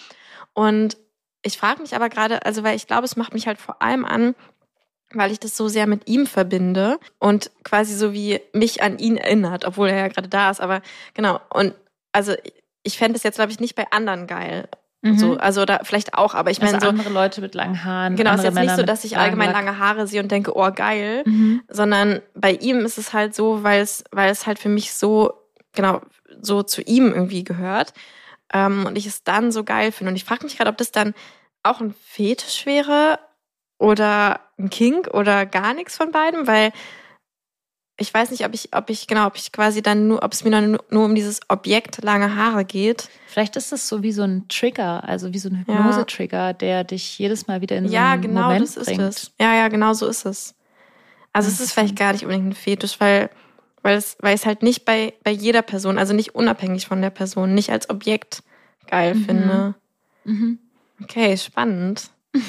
[0.55, 0.97] Und
[1.43, 4.05] ich frage mich aber gerade, also weil ich glaube, es macht mich halt vor allem
[4.05, 4.35] an,
[5.13, 9.17] weil ich das so sehr mit ihm verbinde und quasi so wie mich an ihn
[9.17, 10.61] erinnert, obwohl er ja gerade da ist.
[10.61, 10.83] Aber
[11.15, 11.75] genau, und
[12.13, 12.35] also
[12.83, 14.69] ich fände es jetzt, glaube ich, nicht bei anderen geil.
[15.03, 15.19] Mhm.
[15.19, 18.17] So, also da vielleicht auch, aber ich meine also so andere Leute mit langen Haaren.
[18.17, 20.57] Genau, es ist jetzt Männer nicht so, dass ich allgemein lange Haare sehe und denke,
[20.57, 21.63] oh geil, mhm.
[21.69, 25.33] sondern bei ihm ist es halt so, weil es weil es halt für mich so
[25.75, 26.01] genau
[26.41, 27.93] so zu ihm irgendwie gehört
[28.53, 30.91] ähm, und ich es dann so geil finde und ich frage mich gerade, ob das
[30.91, 31.15] dann
[31.63, 33.19] auch ein Fetisch wäre
[33.79, 36.73] oder ein Kink oder gar nichts von beidem, weil
[37.99, 40.45] ich weiß nicht, ob ich, ob ich, genau, ob ich quasi dann nur, ob es
[40.45, 43.09] mir nur, nur um dieses Objekt lange Haare geht.
[43.27, 47.19] Vielleicht ist es so wie so ein Trigger, also wie so ein Hypnose-Trigger, der dich
[47.19, 49.01] jedes Mal wieder in so ja, einen genau, Moment das bringt.
[49.01, 49.33] ist es.
[49.41, 50.55] Ja, ja, genau so ist es.
[51.33, 53.31] Also es ist vielleicht gar nicht unbedingt ein Fetisch, weil,
[53.83, 57.11] weil es, weil es halt nicht bei, bei jeder Person, also nicht unabhängig von der
[57.11, 58.43] Person, nicht als Objekt
[58.89, 59.25] geil Mhm.
[59.25, 59.75] finde.
[60.25, 60.59] Mhm.
[61.03, 62.11] Okay, spannend.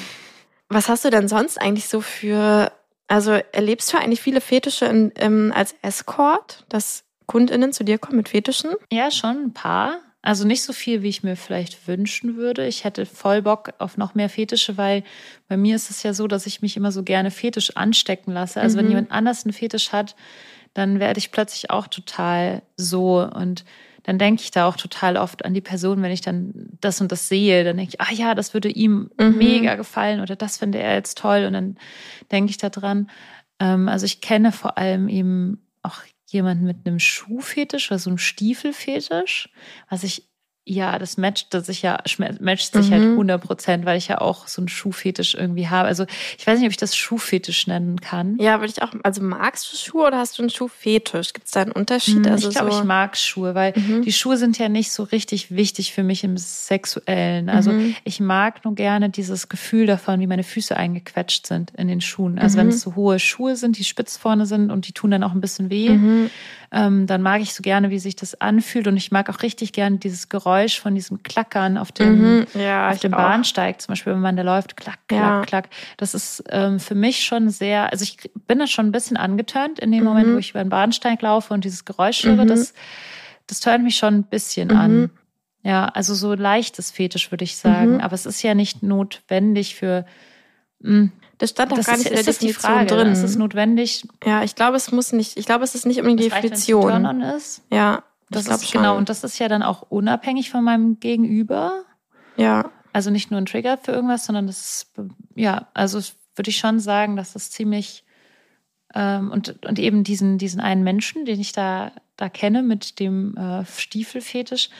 [0.68, 2.72] Was hast du denn sonst eigentlich so für,
[3.06, 8.18] also erlebst du eigentlich viele Fetische in, ähm, als Escort, dass KundInnen zu dir kommen
[8.18, 8.72] mit Fetischen?
[8.92, 10.00] Ja, schon ein paar.
[10.20, 12.66] Also nicht so viel, wie ich mir vielleicht wünschen würde.
[12.66, 15.04] Ich hätte voll Bock auf noch mehr Fetische, weil
[15.46, 18.60] bei mir ist es ja so, dass ich mich immer so gerne fetisch anstecken lasse.
[18.60, 18.90] Also wenn Mhm.
[18.90, 20.16] jemand anders einen Fetisch hat,
[20.74, 23.64] dann werde ich plötzlich auch total so und
[24.04, 27.12] dann denke ich da auch total oft an die Person, wenn ich dann das und
[27.12, 29.36] das sehe, dann denke ich, ah ja, das würde ihm Mhm.
[29.38, 31.76] mega gefallen oder das finde er jetzt toll und dann
[32.30, 33.10] denke ich da dran.
[33.60, 38.18] Ähm, also ich kenne vor allem eben auch jemanden mit einem Schuhfetisch oder so einem
[38.18, 39.48] Stiefelfetisch,
[39.88, 40.28] was ich
[40.70, 41.98] ja, das matcht sich ja,
[42.40, 43.12] matcht sich halt Mhm.
[43.16, 45.88] 100 Prozent, weil ich ja auch so einen Schuhfetisch irgendwie habe.
[45.88, 46.04] Also
[46.38, 48.36] ich weiß nicht, ob ich das Schuhfetisch nennen kann.
[48.38, 51.32] Ja, würde ich auch, also magst du Schuhe oder hast du einen Schuhfetisch?
[51.32, 52.26] Gibt es da einen Unterschied?
[52.26, 54.02] Hm, also ich glaube, so, ich mag Schuhe, weil Mhm.
[54.02, 57.48] die Schuhe sind ja nicht so richtig wichtig für mich im Sexuellen.
[57.48, 57.94] Also Mhm.
[58.04, 62.38] ich mag nur gerne dieses Gefühl davon, wie meine Füße eingequetscht sind in den Schuhen.
[62.38, 62.72] Also wenn Mhm.
[62.72, 65.40] es so hohe Schuhe sind, die spitz vorne sind und die tun dann auch ein
[65.40, 66.30] bisschen weh, Mhm.
[66.70, 68.86] Ähm, dann mag ich so gerne, wie sich das anfühlt.
[68.86, 72.46] Und ich mag auch richtig gerne dieses Geräusch von diesem Klackern auf dem, Mhm.
[72.54, 73.18] Ja, auf dem auch.
[73.18, 75.42] Bahnsteig, zum Beispiel, wenn man da läuft, klack, klack, Ja.
[75.42, 75.68] klack.
[75.96, 79.78] Das ist ähm, für mich schon sehr, also ich bin da schon ein bisschen angeturnt
[79.78, 80.04] in dem Mhm.
[80.06, 82.44] Moment, wo ich über den Bahnsteig laufe und dieses Geräusch höre.
[82.44, 82.48] Mhm.
[82.48, 82.74] Das,
[83.46, 84.76] das turnt mich schon ein bisschen Mhm.
[84.76, 85.10] an.
[85.62, 87.94] Ja, also so leichtes Fetisch, würde ich sagen.
[87.94, 88.00] Mhm.
[88.00, 90.04] Aber es ist ja nicht notwendig für.
[91.38, 92.86] Das stand doch das gar ist, nicht in der ist das die Definition Frage.
[92.86, 93.12] drin.
[93.12, 96.20] Ist es notwendig, ja, ich glaube, es muss nicht, ich glaube, es ist nicht unbedingt
[96.20, 97.20] die das reicht, wenn es Definition.
[97.22, 97.62] Ist?
[97.70, 98.82] Ja, Das glaube ist schon.
[98.82, 101.84] genau, und das ist ja dann auch unabhängig von meinem Gegenüber.
[102.36, 102.70] Ja.
[102.92, 104.92] Also nicht nur ein Trigger für irgendwas, sondern das ist,
[105.36, 108.04] ja, also das würde ich schon sagen, dass das ziemlich
[108.94, 113.36] ähm, und, und eben diesen, diesen einen Menschen, den ich da, da kenne mit dem
[113.36, 114.70] äh, Stiefelfetisch,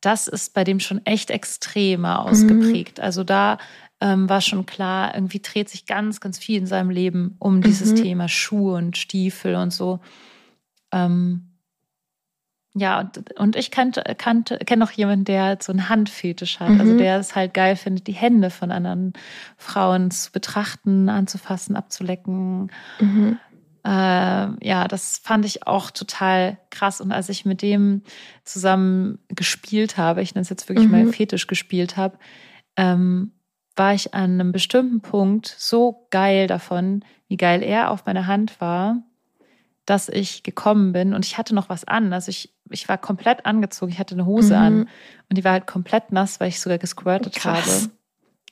[0.00, 2.98] das ist bei dem schon echt extremer ausgeprägt.
[2.98, 3.58] Also da
[4.02, 7.92] ähm, war schon klar, irgendwie dreht sich ganz, ganz viel in seinem Leben um dieses
[7.92, 7.96] Mhm.
[8.02, 10.00] Thema Schuhe und Stiefel und so.
[10.90, 11.48] Ähm,
[12.74, 16.80] ja, und, und ich kannte, kannte, kenne noch jemanden, der halt so einen Handfetisch hat.
[16.80, 16.98] Also Mhm.
[16.98, 19.12] der es halt geil findet, die Hände von anderen
[19.56, 22.72] Frauen zu betrachten, anzufassen, abzulecken.
[23.00, 23.38] Mhm.
[23.84, 23.88] Äh,
[24.66, 27.00] ja, das fand ich auch total krass.
[27.00, 28.02] Und als ich mit dem
[28.44, 30.92] zusammen gespielt habe, ich nenne es jetzt wirklich Mhm.
[30.92, 32.18] mal Fetisch gespielt habe,
[32.76, 33.32] ähm,
[33.76, 38.60] war ich an einem bestimmten Punkt so geil davon, wie geil er auf meine Hand
[38.60, 38.98] war,
[39.86, 42.12] dass ich gekommen bin und ich hatte noch was an.
[42.12, 44.60] Also ich, ich war komplett angezogen, ich hatte eine Hose Mhm.
[44.60, 44.80] an
[45.28, 47.82] und die war halt komplett nass, weil ich sogar gesquirtet Krass.
[47.84, 47.90] habe,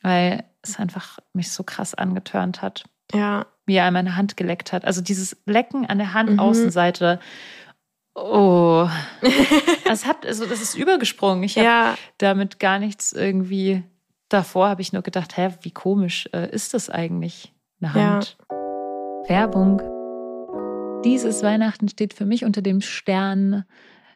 [0.03, 3.47] weil es einfach mich so krass angetörnt hat Ja.
[3.67, 4.85] wie er an meine Hand geleckt hat.
[4.85, 6.15] Also dieses Lecken an der Mhm.
[6.15, 7.21] Handaußenseite.
[8.15, 8.89] Oh.
[9.91, 11.43] Es hat, also das ist übergesprungen.
[11.45, 11.95] Ich habe Ja.
[12.19, 13.83] damit gar nichts irgendwie.
[14.31, 17.53] Davor habe ich nur gedacht, hä, wie komisch äh, ist das eigentlich?
[17.81, 18.13] Eine Ja.
[18.15, 18.39] Hand.
[19.27, 19.83] Werbung.
[21.05, 23.65] Dieses Weihnachten steht für mich unter dem Stern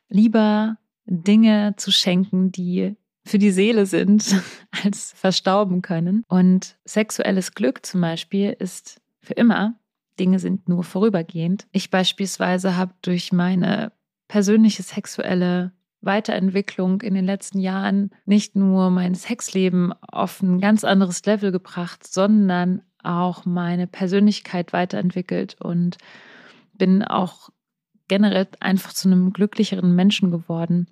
[0.09, 2.95] lieber Dinge zu schenken, die
[3.27, 4.37] für die Seele sind,
[4.85, 6.25] als verstauben können.
[6.29, 9.75] Und sexuelles Glück zum Beispiel ist für immer.
[10.21, 11.67] Dinge sind nur vorübergehend.
[11.73, 13.91] Ich beispielsweise habe durch meine
[14.29, 15.73] persönliche sexuelle
[16.05, 22.07] Weiterentwicklung in den letzten Jahren nicht nur mein Sexleben auf ein ganz anderes Level gebracht,
[22.07, 25.99] sondern auch meine Persönlichkeit weiterentwickelt und
[26.73, 27.51] bin auch
[28.09, 30.87] generell einfach zu einem glücklicheren Menschen geworden.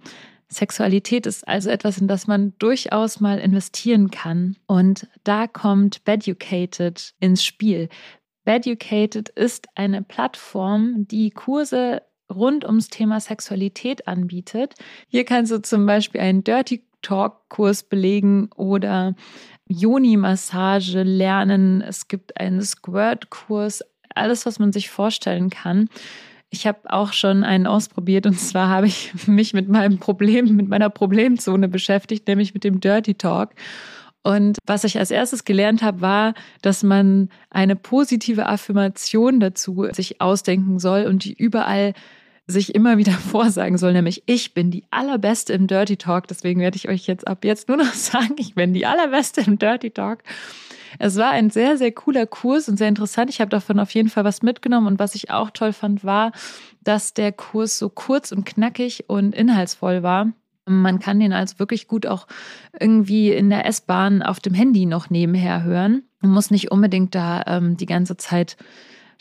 [0.48, 4.56] Sexualität ist also etwas, in das man durchaus mal investieren kann.
[4.66, 7.88] Und da kommt Beducated ins Spiel.
[8.44, 12.02] Beducated ist eine Plattform, die Kurse
[12.34, 14.74] rund ums Thema Sexualität anbietet.
[15.08, 19.14] Hier kannst du zum Beispiel einen Dirty Talk Kurs belegen oder
[19.68, 21.82] Yoni-Massage lernen.
[21.82, 23.82] Es gibt einen Squirt-Kurs,
[24.14, 25.88] alles, was man sich vorstellen kann.
[26.50, 30.68] Ich habe auch schon einen ausprobiert und zwar habe ich mich mit meinem Problem, mit
[30.68, 33.50] meiner Problemzone beschäftigt, nämlich mit dem Dirty Talk.
[34.22, 40.20] Und was ich als erstes gelernt habe, war, dass man eine positive Affirmation dazu sich
[40.20, 41.94] ausdenken soll und die überall
[42.52, 46.28] sich immer wieder vorsagen soll, nämlich ich bin die allerbeste im Dirty Talk.
[46.28, 49.58] Deswegen werde ich euch jetzt ab jetzt nur noch sagen, ich bin die allerbeste im
[49.58, 50.22] Dirty Talk.
[50.98, 53.30] Es war ein sehr, sehr cooler Kurs und sehr interessant.
[53.30, 54.86] Ich habe davon auf jeden Fall was mitgenommen.
[54.86, 56.32] Und was ich auch toll fand, war,
[56.82, 60.32] dass der Kurs so kurz und knackig und inhaltsvoll war.
[60.66, 62.26] Man kann den also wirklich gut auch
[62.78, 66.04] irgendwie in der S-Bahn auf dem Handy noch nebenher hören.
[66.20, 68.56] Man muss nicht unbedingt da ähm, die ganze Zeit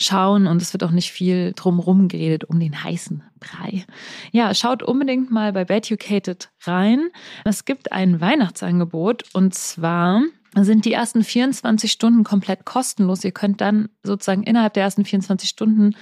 [0.01, 3.85] schauen und es wird auch nicht viel drumherum geredet um den heißen Brei.
[4.31, 7.09] Ja, schaut unbedingt mal bei Beducated rein.
[7.45, 10.23] Es gibt ein Weihnachtsangebot und zwar
[10.55, 13.23] sind die ersten 24 Stunden komplett kostenlos.
[13.23, 15.95] Ihr könnt dann sozusagen innerhalb der ersten 24 Stunden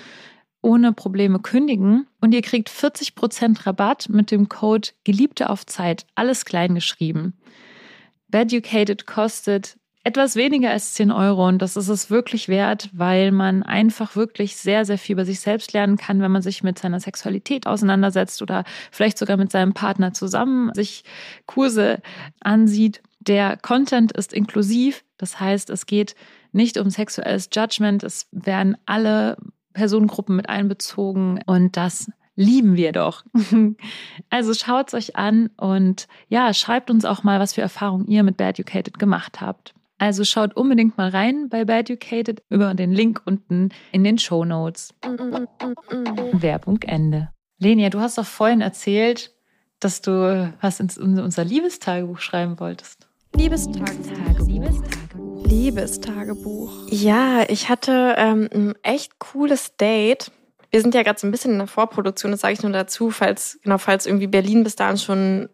[0.62, 6.46] ohne Probleme kündigen und ihr kriegt 40% Rabatt mit dem Code Geliebte auf Zeit, alles
[6.46, 7.34] klein geschrieben.
[8.28, 9.78] Beducated kostet
[10.10, 14.56] etwas weniger als 10 Euro und das ist es wirklich wert, weil man einfach wirklich
[14.56, 18.42] sehr, sehr viel über sich selbst lernen kann, wenn man sich mit seiner Sexualität auseinandersetzt
[18.42, 21.04] oder vielleicht sogar mit seinem Partner zusammen sich
[21.46, 22.02] Kurse
[22.40, 23.04] ansieht.
[23.20, 26.16] Der Content ist inklusiv, das heißt, es geht
[26.54, 29.38] nicht um sexuelles Judgment, es werden alle
[29.74, 33.24] Personengruppen mit einbezogen und das lieben wir doch.
[34.32, 38.24] Also schaut es euch an und ja, schreibt uns auch mal, was für Erfahrungen ihr
[38.24, 39.76] mit Bad Educated gemacht habt.
[40.00, 44.46] Also schaut unbedingt mal rein bei Bad Educated über den Link unten in den Show
[44.46, 44.94] Notes.
[46.32, 47.30] Werbung Ende.
[47.60, 49.36] Lenia, du hast doch vorhin erzählt,
[49.82, 53.10] dass du was in unser Liebestagebuch schreiben wolltest.
[53.36, 54.48] Liebestagebuch.
[54.48, 55.46] Liebestagebuch.
[55.46, 56.72] Liebestagebuch.
[56.90, 60.32] Ja, ich hatte ähm, ein echt cooles Date.
[60.72, 63.12] Wir sind ja gerade so ein bisschen in der Vorproduktion, das sage ich nur dazu,
[63.12, 65.50] falls, genau, falls irgendwie Berlin bis dahin schon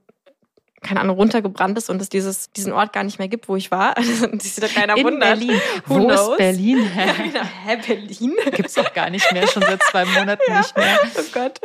[0.86, 3.72] keine Ahnung, runtergebrannt ist und es dieses, diesen Ort gar nicht mehr gibt, wo ich
[3.72, 3.96] war.
[4.06, 5.40] Also, sich da keiner In wundert.
[5.40, 5.60] Berlin.
[5.88, 6.30] Wo knows?
[6.32, 6.90] ist Berlin?
[6.96, 7.46] Ja, genau.
[7.66, 8.34] Hä, Berlin?
[8.52, 10.60] Gibt's doch gar nicht mehr, schon seit zwei Monaten ja.
[10.60, 11.00] nicht mehr.
[11.18, 11.60] Oh Gott.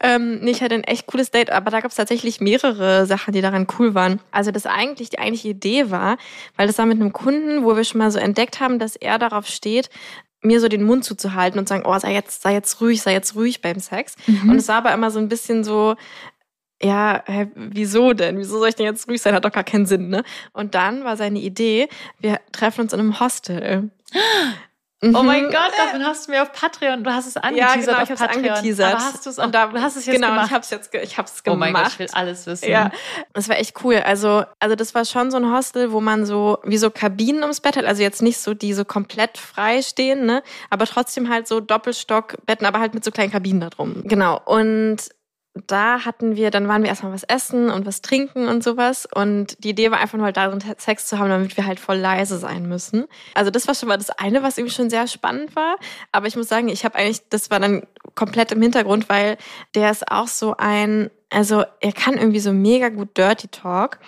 [0.00, 3.32] Ähm, nee, ich hatte ein echt cooles Date, aber da gab es tatsächlich mehrere Sachen,
[3.32, 4.20] die daran cool waren.
[4.30, 6.18] Also das eigentlich, die eigentliche Idee war,
[6.56, 9.18] weil das war mit einem Kunden, wo wir schon mal so entdeckt haben, dass er
[9.18, 9.88] darauf steht,
[10.40, 13.34] mir so den Mund zuzuhalten und sagen, oh, sei jetzt, sei jetzt ruhig, sei jetzt
[13.34, 14.14] ruhig beim Sex.
[14.26, 14.50] Mhm.
[14.50, 15.96] Und es war aber immer so ein bisschen so,
[16.82, 18.38] ja, hä, wieso denn?
[18.38, 19.34] Wieso soll ich denn jetzt ruhig sein?
[19.34, 20.22] Hat doch gar keinen Sinn, ne?
[20.52, 21.88] Und dann war seine Idee,
[22.18, 23.90] wir treffen uns in einem Hostel.
[25.00, 25.50] Oh mein mhm.
[25.50, 28.18] Gott, davon hast du mir auf Patreon, du hast es angeteasert ja, genau, ich auf
[28.18, 28.48] Patreon.
[28.48, 28.94] Angeteasert.
[28.94, 30.46] Aber hast du es auch, da, du hast es jetzt genau, gemacht.
[30.46, 31.56] ich habe es jetzt, ich habe es gemacht.
[31.56, 32.68] Oh mein Gott, ich will alles wissen.
[32.68, 32.90] Ja,
[33.32, 33.98] das war echt cool.
[34.04, 37.60] Also, also das war schon so ein Hostel, wo man so wie so Kabinen ums
[37.60, 41.46] Bett hat, also jetzt nicht so die so komplett frei stehen, ne, aber trotzdem halt
[41.46, 44.02] so Doppelstockbetten, aber halt mit so kleinen Kabinen da drum.
[44.02, 44.40] Genau.
[44.44, 44.96] Und
[45.66, 49.06] da hatten wir, dann waren wir erstmal was essen und was trinken und sowas.
[49.12, 52.38] Und die Idee war einfach nur darin, Sex zu haben, damit wir halt voll leise
[52.38, 53.06] sein müssen.
[53.34, 55.76] Also das war schon mal das eine, was irgendwie schon sehr spannend war.
[56.12, 59.36] Aber ich muss sagen, ich habe eigentlich, das war dann komplett im Hintergrund, weil
[59.74, 63.98] der ist auch so ein, also er kann irgendwie so mega gut Dirty Talk.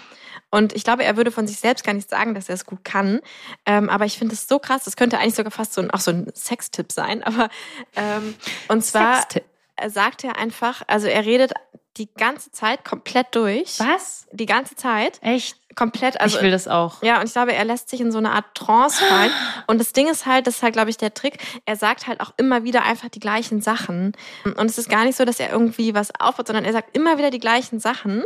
[0.50, 2.84] Und ich glaube, er würde von sich selbst gar nicht sagen, dass er es gut
[2.84, 3.20] kann.
[3.66, 4.84] Ähm, aber ich finde es so krass.
[4.84, 7.22] Das könnte eigentlich sogar fast so ein, auch so ein Sextipp sein.
[7.22, 7.48] Aber
[7.94, 8.34] ähm,
[8.68, 9.44] und zwar Sextipp
[9.88, 11.53] sagt er einfach, also er redet
[11.97, 13.79] die ganze Zeit komplett durch.
[13.81, 14.27] Was?
[14.33, 15.19] Die ganze Zeit.
[15.23, 15.57] Echt?
[15.77, 16.21] Komplett.
[16.21, 17.03] Also, ich will das auch.
[17.03, 19.31] Ja, und ich glaube, er lässt sich in so eine Art Trance fallen.
[19.69, 21.38] Und das Ding ist halt, das ist halt, glaube ich, der Trick.
[21.64, 24.12] Er sagt halt auch immer wieder einfach die gleichen Sachen.
[24.45, 27.19] Und es ist gar nicht so, dass er irgendwie was aufbaut, sondern er sagt immer
[27.19, 28.25] wieder die gleichen Sachen,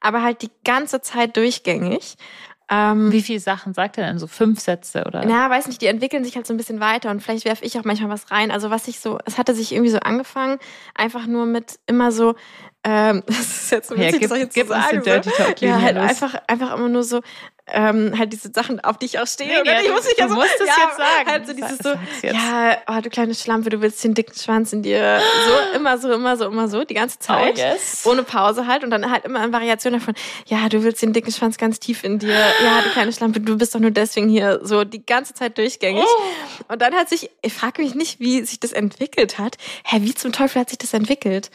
[0.00, 2.16] aber halt die ganze Zeit durchgängig.
[2.68, 4.18] Ähm, Wie viele Sachen sagt er denn?
[4.18, 5.24] So fünf Sätze oder?
[5.24, 7.78] Na, weiß nicht, die entwickeln sich halt so ein bisschen weiter und vielleicht werfe ich
[7.78, 8.50] auch manchmal was rein.
[8.50, 10.58] Also was ich so, es hatte sich irgendwie so angefangen,
[10.94, 12.34] einfach nur mit immer so,
[12.82, 15.02] ähm, das ist jetzt so Ja, witzig, gib- das ich jetzt gib so sagen.
[15.04, 15.30] Dirty.
[15.30, 17.20] Talk, ja, halt einfach, einfach immer nur so,
[17.68, 19.48] ähm, halt diese Sachen, auf die ich auch stehe.
[19.48, 19.72] Nee, oder?
[19.72, 21.30] ja, ich du- muss mich du ja so, musst es ja, jetzt sagen.
[21.30, 24.82] Halt so dieses so, ja, oh, du kleine Schlampe, du willst den dicken Schwanz in
[24.82, 25.20] dir.
[25.46, 27.54] So, immer so, immer so, immer so, die ganze Zeit.
[27.56, 28.06] Oh, yes.
[28.06, 30.14] Ohne Pause halt und dann halt immer in Variation davon,
[30.46, 32.28] ja, du willst den dicken Schwanz ganz tief in dir.
[32.28, 34.60] Ja, du kleine Schlampe, du bist doch nur deswegen hier.
[34.62, 36.04] So die ganze Zeit durchgängig.
[36.06, 36.72] Oh.
[36.72, 39.56] Und dann hat sich, ich frage mich nicht, wie sich das entwickelt hat.
[39.84, 41.50] Hä, wie zum Teufel hat sich das entwickelt?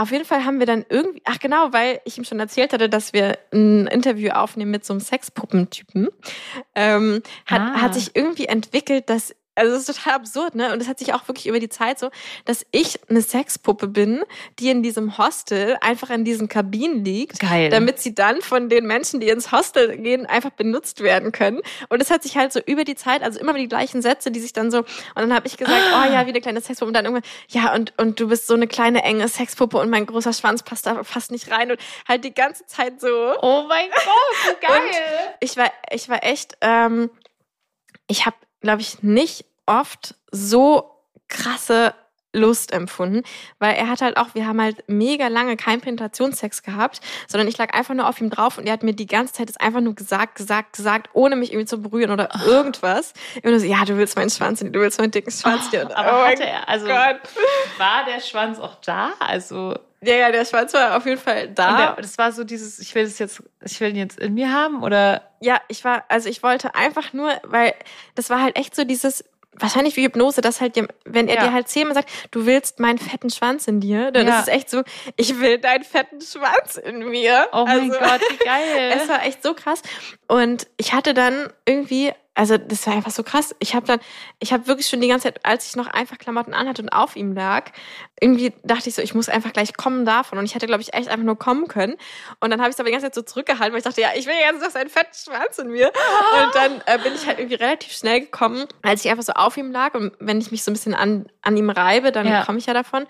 [0.00, 2.88] Auf jeden Fall haben wir dann irgendwie, ach genau, weil ich ihm schon erzählt hatte,
[2.88, 6.08] dass wir ein Interview aufnehmen mit so einem Sexpuppentypen,
[6.74, 7.82] ähm, hat, Ah.
[7.82, 10.72] hat sich irgendwie entwickelt, dass also es ist total absurd, ne?
[10.72, 12.10] Und es hat sich auch wirklich über die Zeit so,
[12.44, 14.22] dass ich eine Sexpuppe bin,
[14.58, 17.68] die in diesem Hostel einfach in diesen Kabinen liegt, Geil.
[17.68, 21.60] damit sie dann von den Menschen, die ins Hostel gehen, einfach benutzt werden können.
[21.88, 24.40] Und es hat sich halt so über die Zeit, also immer die gleichen Sätze, die
[24.40, 24.86] sich dann so, und
[25.16, 27.92] dann habe ich gesagt, oh ja, wie eine kleine Sexpuppe, und dann irgendwann, ja, und,
[27.98, 31.30] und du bist so eine kleine enge Sexpuppe und mein großer Schwanz passt da fast
[31.30, 33.34] nicht rein und halt die ganze Zeit so.
[33.42, 34.80] oh mein Gott, geil.
[35.40, 37.10] Ich war, ich war echt, ähm,
[38.06, 40.90] ich habe, glaube ich, nicht oft so
[41.28, 41.94] krasse
[42.32, 43.24] Lust empfunden,
[43.58, 47.58] weil er hat halt auch, wir haben halt mega lange keinen Penetrationssex gehabt, sondern ich
[47.58, 49.80] lag einfach nur auf ihm drauf und er hat mir die ganze Zeit das einfach
[49.80, 53.14] nur gesagt, gesagt, gesagt, ohne mich irgendwie zu berühren oder irgendwas.
[53.42, 55.70] Immer nur so, ja, du willst meinen Schwanz, du willst meinen dicken Schwanz.
[55.72, 57.20] Oh, aber oh hatte er, also Gott.
[57.78, 59.12] war der Schwanz auch da?
[59.18, 61.76] Also Ja, ja, der Schwanz war auf jeden Fall da.
[61.76, 64.50] der, das war so dieses, ich will das jetzt, ich will ihn jetzt in mir
[64.52, 67.74] haben oder Ja, ich war, also ich wollte einfach nur, weil
[68.14, 71.40] das war halt echt so dieses, wahrscheinlich wie Hypnose, dass halt, wenn er Ja.
[71.48, 74.38] dir halt zehnmal sagt, du willst meinen fetten Schwanz in dir, dann Ja.
[74.38, 74.82] ist es echt so,
[75.16, 77.48] ich will deinen fetten Schwanz in mir.
[77.52, 78.92] oh mein Also, Gott, wie geil.
[79.02, 79.82] Es war echt so krass.
[80.28, 83.54] Und ich hatte dann irgendwie, also das war einfach so krass.
[83.58, 84.00] Ich habe dann,
[84.38, 87.16] ich habe wirklich schon die ganze Zeit, als ich noch einfach Klamotten anhatte und auf
[87.16, 87.70] ihm lag,
[88.20, 90.38] irgendwie dachte ich so, ich muss einfach gleich kommen davon.
[90.38, 91.96] Und ich hätte, glaube ich, echt einfach nur kommen können.
[92.38, 94.10] Und dann habe ich es aber die ganze Zeit so zurückgehalten, weil ich dachte, ja,
[94.14, 95.88] ich will jetzt noch seinen fetten Schwanz in mir.
[95.88, 99.56] Und dann äh, bin ich halt irgendwie relativ schnell gekommen, als ich einfach so auf
[99.56, 99.94] ihm lag.
[99.94, 102.44] Und wenn ich mich so ein bisschen an, an ihm reibe, dann Ja.
[102.44, 103.06] komme ich ja davon.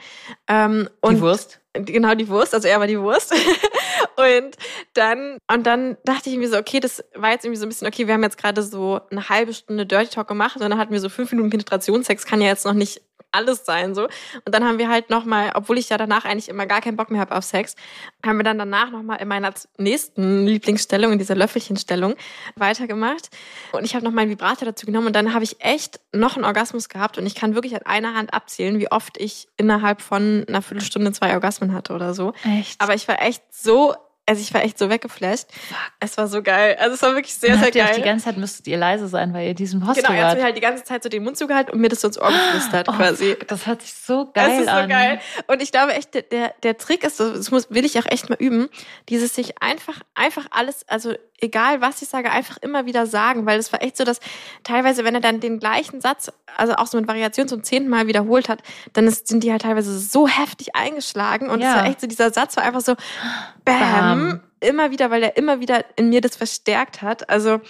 [0.48, 1.60] Ähm, und die Wurst.
[1.74, 3.32] genau die Wurst, also er war die Wurst.
[4.16, 4.56] und
[4.94, 7.88] dann und dann dachte ich irgendwie so, okay, das war jetzt irgendwie so ein bisschen,
[7.88, 10.92] okay, wir haben jetzt gerade so eine halbe Stunde Dirty Talk gemacht und dann hatten
[10.92, 14.04] wir so fünf Minuten Penetrationssex, kann ja jetzt noch nicht alles sein so.
[14.04, 16.96] Und dann haben wir halt noch mal, obwohl ich ja danach eigentlich immer gar keinen
[16.96, 17.74] Bock mehr habe auf Sex,
[18.24, 22.14] haben wir dann danach noch mal in meiner nächsten Lieblingsstellung, in dieser Löffelchenstellung,
[22.56, 23.30] weitergemacht.
[23.72, 26.44] Und ich habe noch meinen Vibrator dazu genommen und dann habe ich echt noch einen
[26.44, 30.44] Orgasmus gehabt und ich kann wirklich an einer Hand abzählen, wie oft ich innerhalb von
[30.48, 32.32] einer Viertelstunde zwei Orgasmen hatte oder so.
[32.44, 32.80] Echt?
[32.80, 33.94] Aber ich war echt so,
[34.26, 35.48] also ich war echt so weggeflasht.
[35.98, 36.76] Es war so geil.
[36.78, 37.94] Also es war wirklich sehr, sehr geil.
[37.96, 40.44] die ganze Zeit müsstet ihr leise sein, weil ihr diesem Hostel genau, er hat mir
[40.44, 42.88] halt die ganze Zeit so den Mund zugehalten und mir das so ins Ohr geflüstert
[42.88, 43.30] Oh, quasi.
[43.35, 44.88] fuck, das hört sich so geil Das ist so an.
[44.88, 45.20] geil.
[45.48, 48.28] Und ich glaube echt, der- der, Trick ist, so, das muss, will ich auch echt
[48.30, 48.68] mal üben,
[49.09, 53.59] dieses sich einfach, einfach alles, also egal was ich sage, einfach immer wieder sagen, weil
[53.59, 54.20] es war echt so, dass
[54.64, 58.07] teilweise, wenn er dann den gleichen Satz, also auch so mit Variation zum zehnten Mal
[58.07, 61.76] wiederholt hat, dann ist, sind die halt teilweise so heftig eingeschlagen und es Ja.
[61.76, 62.94] war echt so, dieser Satz war einfach so,
[63.64, 64.40] bam, Bam.
[64.61, 67.29] immer wieder, weil er immer wieder in mir das verstärkt hat.
[67.31, 67.61] Also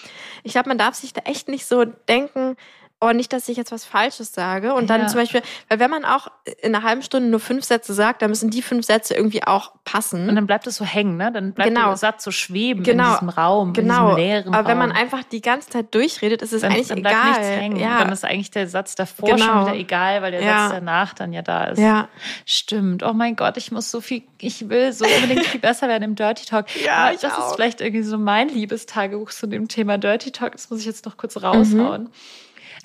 [0.43, 2.57] ich glaube, man darf sich da echt nicht so denken,
[3.01, 4.75] oh, nicht, dass ich jetzt was Falsches sage.
[4.75, 5.07] Und dann Ja.
[5.07, 6.29] zum Beispiel, weil wenn man auch
[6.63, 9.73] in einer halben Stunde nur fünf Sätze sagt, dann müssen die fünf Sätze irgendwie auch
[9.85, 10.29] passen.
[10.29, 11.33] Und dann bleibt es so hängen, ne?
[11.33, 11.87] Dann bleibt Genau.
[11.89, 13.05] der Satz so schweben Genau.
[13.05, 14.11] in diesem Raum, genau.
[14.11, 15.01] in diesem leeren Aber wenn man Raum.
[15.01, 17.31] einfach die ganze Zeit durchredet, ist es dann, eigentlich dann bleibt egal.
[17.39, 17.77] nichts hängen.
[17.77, 17.99] Ja.
[18.01, 19.45] Dann ist eigentlich der Satz davor Genau.
[19.47, 20.69] schon wieder egal, weil der Ja.
[20.69, 21.79] Satz danach dann ja da ist.
[21.79, 22.09] ja.
[22.45, 23.03] Stimmt.
[23.03, 26.15] Oh mein Gott, ich muss so viel, ich will so unbedingt viel besser werden im
[26.17, 26.67] Dirty Talk.
[26.85, 27.49] Ja, Aber das auch.
[27.49, 30.53] ist vielleicht irgendwie so mein Liebestagebuch zu dem Thema Dirty Talk.
[30.53, 32.09] Das muss ich jetzt noch kurz Mhm.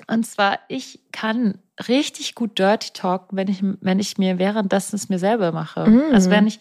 [0.08, 5.08] Und zwar, ich kann richtig gut Dirty Talk, wenn ich, wenn ich mir währenddessen es
[5.08, 5.90] mir selber mache.
[5.90, 6.14] Mhm.
[6.14, 6.60] Also wenn ich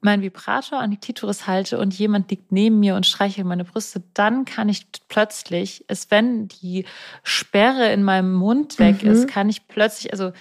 [0.00, 4.02] meinen Vibrator an die Klitoris halte und jemand liegt neben mir und streichelt meine Brüste,
[4.14, 6.84] dann kann ich plötzlich, es wenn die
[7.22, 9.10] Sperre in meinem Mund weg Mhm.
[9.10, 10.32] ist, kann ich plötzlich, also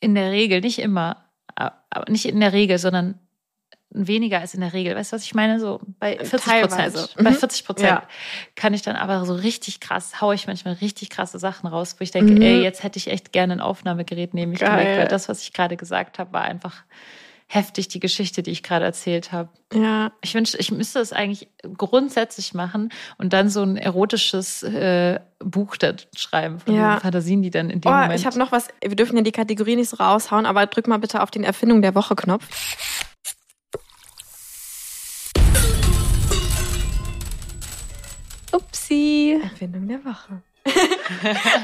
[0.00, 3.18] in der Regel, nicht immer, aber nicht in der Regel, sondern
[3.96, 4.94] weniger als in der Regel.
[4.96, 5.58] Weißt du, was ich meine?
[5.60, 6.98] So bei 40 Teilweise.
[6.98, 7.14] Prozent.
[7.24, 7.34] Bei Mhm.
[7.34, 8.02] 40 Prozent Ja.
[8.54, 12.02] kann ich dann aber so richtig krass, haue ich manchmal richtig krasse Sachen raus, wo
[12.02, 12.42] ich denke, Mhm.
[12.42, 14.78] ey, jetzt hätte ich echt gerne ein Aufnahmegerät neben mich Geil.
[14.84, 16.74] gelegt, weil das, was ich gerade gesagt habe, war einfach
[17.48, 19.50] heftig, die Geschichte, die ich gerade erzählt habe.
[19.72, 20.10] Ja.
[20.20, 25.76] Ich wünschte, ich müsste es eigentlich grundsätzlich machen und dann so ein erotisches äh, Buch
[25.76, 26.96] da schreiben von Ja.
[26.96, 28.18] den Fantasien, die dann in dem Oh, Moment.
[28.18, 28.66] ich habe noch was.
[28.84, 31.82] Wir dürfen ja die Kategorie nicht so raushauen, aber drück mal bitte auf den Erfindung
[31.82, 32.48] der Woche Knopf.
[38.56, 39.40] Upsi.
[39.42, 40.42] Erfindung der Woche.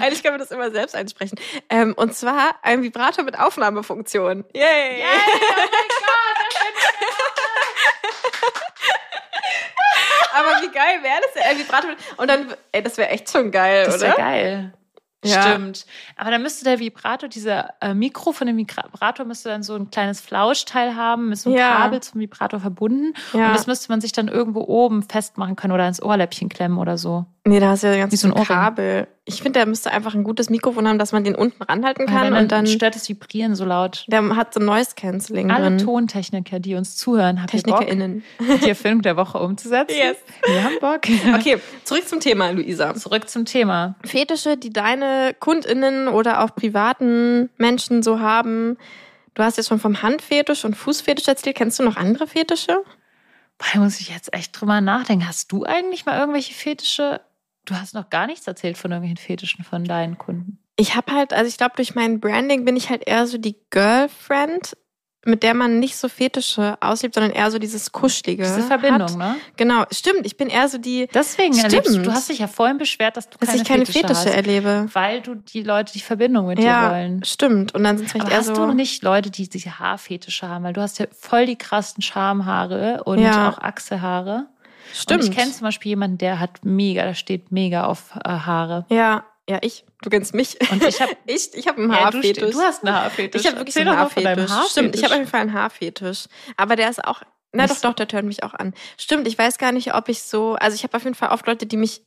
[0.00, 1.38] Eigentlich können wir das immer selbst einsprechen.
[1.68, 4.44] Ähm, und zwar ein Vibrator mit Aufnahmefunktion.
[4.54, 5.00] Yay!
[5.00, 5.02] Yay!
[5.02, 6.12] Oh mein Gott!
[10.34, 11.42] Aber wie geil wäre das?
[11.44, 14.08] Ein Vibrator mit, und dann, ey, das wäre echt schon geil, das oder?
[14.08, 14.72] Das wäre geil.
[15.24, 15.42] Ja.
[15.42, 15.86] Stimmt.
[16.16, 19.90] Aber dann müsste der Vibrator, dieser äh, Mikro von dem Vibrator müsste dann so ein
[19.90, 21.76] kleines Flauschteil haben, mit so einem ja.
[21.76, 23.14] Kabel zum Vibrator verbunden.
[23.32, 23.48] Ja.
[23.48, 26.98] Und das müsste man sich dann irgendwo oben festmachen können oder ins Ohrläppchen klemmen oder
[26.98, 27.26] so.
[27.44, 29.08] Nee, da hast du ja ganz so ein Kabel.
[29.24, 32.32] Ich finde, der müsste einfach ein gutes Mikrofon haben, dass man den unten ranhalten kann.
[32.32, 34.04] Ja, und dann stört das Vibrieren so laut.
[34.06, 35.78] Der hat so Noise Cancelling Alle drin.
[35.78, 38.22] Tontechniker, die uns zuhören, haben TechnikerInnen.
[38.38, 39.96] Bock, die Erfindung der Woche umzusetzen.
[39.96, 40.16] Yes.
[40.46, 41.00] Wir haben Bock.
[41.34, 42.94] Okay, zurück zum Thema, Luisa.
[42.94, 43.96] Zurück zum Thema.
[44.04, 48.76] Fetische, die deine KundInnen oder auch privaten Menschen so haben.
[49.34, 51.56] Du hast jetzt schon vom Handfetisch und Fußfetisch erzählt.
[51.56, 52.82] Kennst du noch andere Fetische?
[53.58, 55.26] Da muss ich jetzt echt drüber nachdenken.
[55.26, 57.20] Hast du eigentlich mal irgendwelche Fetische
[57.64, 60.58] Du hast noch gar nichts erzählt von irgendwelchen Fetischen von deinen Kunden.
[60.76, 63.56] Ich habe halt, also ich glaube, durch mein Branding bin ich halt eher so die
[63.70, 64.76] Girlfriend,
[65.24, 68.42] mit der man nicht so Fetische auslebt, sondern eher so dieses Kuschelige.
[68.42, 69.16] Diese Verbindung, hat.
[69.16, 69.36] ne?
[69.56, 70.26] Genau, stimmt.
[70.26, 71.06] Ich bin eher so die.
[71.14, 71.72] Deswegen stimmt.
[71.74, 72.02] erlebst du.
[72.02, 74.34] Du hast dich ja vorhin beschwert, dass du dass keine, ich keine Fetische, Fetische hast,
[74.34, 74.88] erlebe.
[74.92, 77.24] Weil du die Leute die Verbindung mit ja, dir wollen.
[77.24, 77.72] Stimmt.
[77.74, 78.66] Und dann sind es vielleicht Aber eher hast so.
[78.66, 80.64] du nicht Leute, die diese Haarfetische haben?
[80.64, 83.50] Weil du hast ja voll die krassen Schamhaare und Ja.
[83.50, 84.48] auch Achselhaare.
[84.94, 85.22] Stimmt.
[85.24, 88.86] Und ich kenne zum Beispiel jemanden, der hat mega, der steht mega auf äh, Haare.
[88.90, 89.84] Ja, ja, ich.
[90.02, 90.56] Du kennst mich.
[90.70, 92.42] Und ich habe ich, ich habe einen ja, du, Haarfetisch.
[92.48, 93.40] ste- du hast einen Haarfetisch.
[93.40, 94.50] Ich habe wirklich Erzähl so einen Haarfetisch.
[94.50, 94.70] Haarfetisch.
[94.72, 96.24] Stimmt, ich habe auf jeden Fall einen Haarfetisch.
[96.56, 97.80] Aber der ist auch, na Was?
[97.80, 98.72] doch, doch, der hört mich auch an.
[98.98, 101.46] Stimmt, ich weiß gar nicht, ob ich so, also ich habe auf jeden Fall oft
[101.46, 102.02] Leute, die mich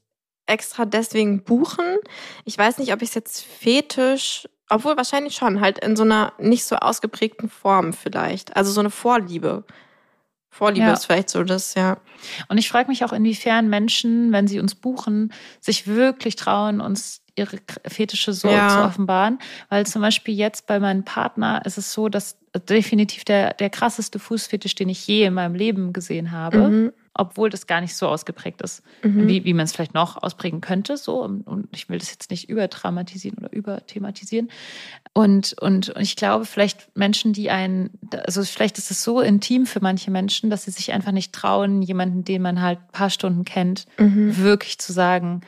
[0.47, 1.97] extra deswegen buchen.
[2.45, 6.33] Ich weiß nicht, ob ich es jetzt fetisch, obwohl wahrscheinlich schon, halt in so einer
[6.39, 8.55] nicht so ausgeprägten Form vielleicht.
[8.55, 9.63] Also so eine Vorliebe.
[10.57, 10.93] Vorliebe Ja.
[10.93, 11.97] ist vielleicht so das, ja.
[12.47, 17.21] Und ich frage mich auch, inwiefern Menschen, wenn sie uns buchen, sich wirklich trauen, uns
[17.35, 18.69] ihre Fetische so Ja.
[18.69, 19.39] zu offenbaren.
[19.67, 22.37] Weil zum Beispiel jetzt bei meinem Partner ist es so, dass
[22.69, 26.93] definitiv der, der krasseste Fußfetisch, den ich je in meinem Leben gesehen habe, Mhm.
[27.17, 29.27] Obwohl das gar nicht so ausgeprägt ist, Mhm.
[29.27, 30.97] wie, wie man es vielleicht noch ausprägen könnte.
[30.97, 31.21] So.
[31.23, 34.49] Und, ich will das jetzt nicht überdramatisieren oder überthematisieren.
[35.13, 37.89] Und, und, und ich glaube, vielleicht Menschen, die einen,
[38.25, 41.81] also vielleicht ist es so intim für manche Menschen, dass sie sich einfach nicht trauen,
[41.81, 44.37] jemanden, den man halt ein paar Stunden kennt, Mhm.
[44.37, 45.41] wirklich zu sagen,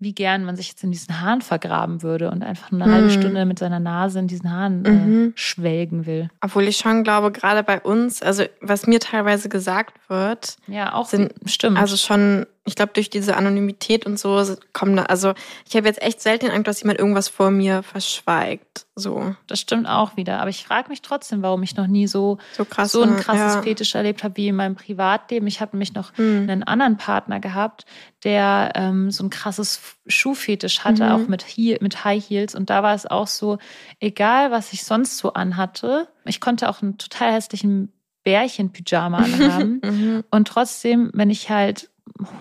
[0.00, 2.90] wie gern man sich jetzt in diesen Haaren vergraben würde und einfach eine Mhm.
[2.92, 5.32] halbe Stunde mit seiner Nase in diesen Haaren äh, Mhm.
[5.36, 6.30] schwelgen will.
[6.40, 11.06] Obwohl ich schon glaube, gerade bei uns, also was mir teilweise gesagt wird, Ja, auch
[11.06, 11.78] Sind- stimmt.
[11.78, 15.34] Also schon, ich glaube, durch diese Anonymität und so kommen da, also
[15.68, 18.86] ich habe jetzt echt selten den Eindruck, dass jemand irgendwas vor mir verschweigt.
[18.94, 20.40] So, das stimmt auch wieder.
[20.40, 22.92] Aber ich frage mich trotzdem, warum ich noch nie so, so krass.
[22.92, 23.62] so ein krasses ja.
[23.62, 25.46] Fetisch erlebt habe wie in meinem Privatleben.
[25.46, 26.42] Ich habe nämlich noch Hm.
[26.48, 27.86] einen anderen Partner gehabt,
[28.24, 31.10] der ähm, so ein krasses Schuhfetisch hatte, Mhm.
[31.12, 32.54] auch mit, Heel, mit High Heels.
[32.54, 33.58] Und da war es auch so,
[34.00, 37.92] egal was ich sonst so anhatte, ich konnte auch einen total hässlichen
[38.24, 39.80] Bärchen-Pyjama anhaben.
[39.84, 40.24] Mhm.
[40.30, 41.90] Und trotzdem, wenn ich halt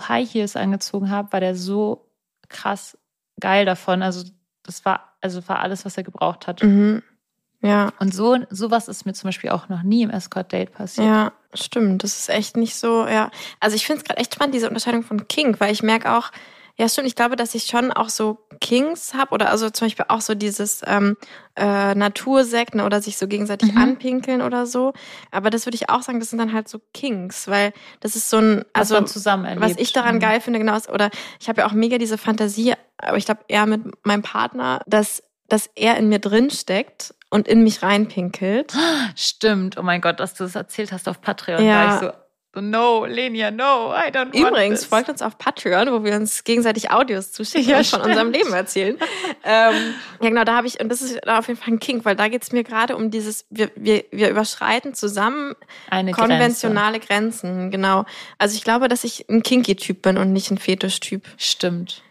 [0.07, 2.09] High Heels angezogen habe, war der so
[2.47, 2.97] krass
[3.39, 4.01] geil davon.
[4.03, 4.29] Also
[4.63, 6.63] das war, also war alles, was er gebraucht hat.
[6.63, 7.03] Mhm.
[7.61, 11.07] Ja, Und so sowas ist mir zum Beispiel auch noch nie im Escort-Date passiert.
[11.07, 12.03] ja, stimmt.
[12.03, 13.31] Das ist echt nicht so, ja.
[13.59, 16.31] Also ich finde es gerade echt spannend, diese Unterscheidung von King, weil ich merke auch,
[16.79, 20.05] ja stimmt, ich glaube, dass ich schon auch so Kings habe oder also zum Beispiel
[20.07, 21.17] auch so dieses ähm,
[21.55, 23.77] äh, Natursekten oder sich so gegenseitig Mhm.
[23.81, 24.93] anpinkeln oder so.
[25.31, 28.29] Aber das würde ich auch sagen, das sind dann halt so Kings, weil das ist
[28.29, 29.61] so ein, Also also zusammen erlebt.
[29.75, 30.19] Was ich daran Mhm.
[30.19, 33.41] geil finde, genau, ist, oder ich habe ja auch mega diese Fantasie, aber ich glaube
[33.47, 38.73] eher mit meinem Partner, dass, dass er in mir drin steckt und in mich reinpinkelt.
[39.15, 39.77] Stimmt.
[39.77, 41.63] Oh mein Gott, dass du das erzählt hast auf Patreon.
[41.65, 41.73] Ja.
[41.75, 42.11] War ich so,
[42.53, 46.43] so, no, Lenia, no, I don't want Übrigens, folgt uns auf Patreon, wo wir uns
[46.43, 48.05] gegenseitig Audios zuschicken Ja, und von stimmt.
[48.05, 48.97] unserem Leben erzählen.
[49.43, 52.15] ähm, ja, genau, da habe ich, und das ist auf jeden Fall ein Kink, weil
[52.15, 55.55] da geht es mir gerade um dieses, wir, wir, wir überschreiten zusammen
[55.91, 58.05] Eine konventionale Grenzen, genau.
[58.39, 61.23] Also ich glaube, dass ich ein Kinky-Typ bin und nicht ein Fetisch-Typ.
[61.23, 61.35] Grenze.
[61.37, 62.03] Stimmt.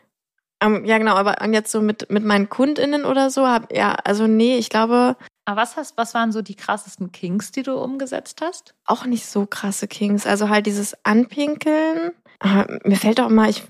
[0.61, 4.27] Ähm, ja, genau, aber jetzt so mit, mit meinen KundInnen oder so, hab, ja, also
[4.27, 5.16] nee, ich glaube
[5.48, 8.74] Aber was, hast, was waren so die krassesten Kinks, die du umgesetzt hast?
[8.84, 10.26] auch nicht so krasse Kings.
[10.26, 12.11] Also halt dieses Anpinkeln.
[12.38, 13.62] Ah, mir fällt auch mal, ich,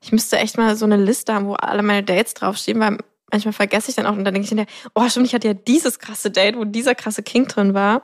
[0.00, 2.98] ich müsste echt mal so eine Liste haben, wo alle meine Dates draufstehen, weil
[3.30, 5.54] manchmal vergesse ich dann auch und dann denke ich hinterher, oh stimmt, ich hatte ja
[5.54, 8.02] dieses krasse Date, wo dieser krasse King drin war.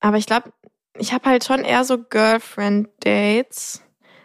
[0.00, 0.52] Aber ich glaube,
[0.98, 3.80] ich habe halt schon eher so Girlfriend-Dates.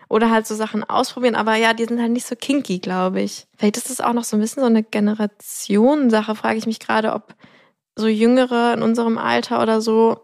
[0.09, 3.47] Oder halt so Sachen ausprobieren, aber ja, die sind halt nicht so kinky, glaube ich.
[3.57, 7.13] Vielleicht ist das auch noch so ein bisschen so eine Generationensache, frage ich mich gerade,
[7.13, 7.35] ob
[7.95, 10.19] so Jüngere in unserem Alter oder so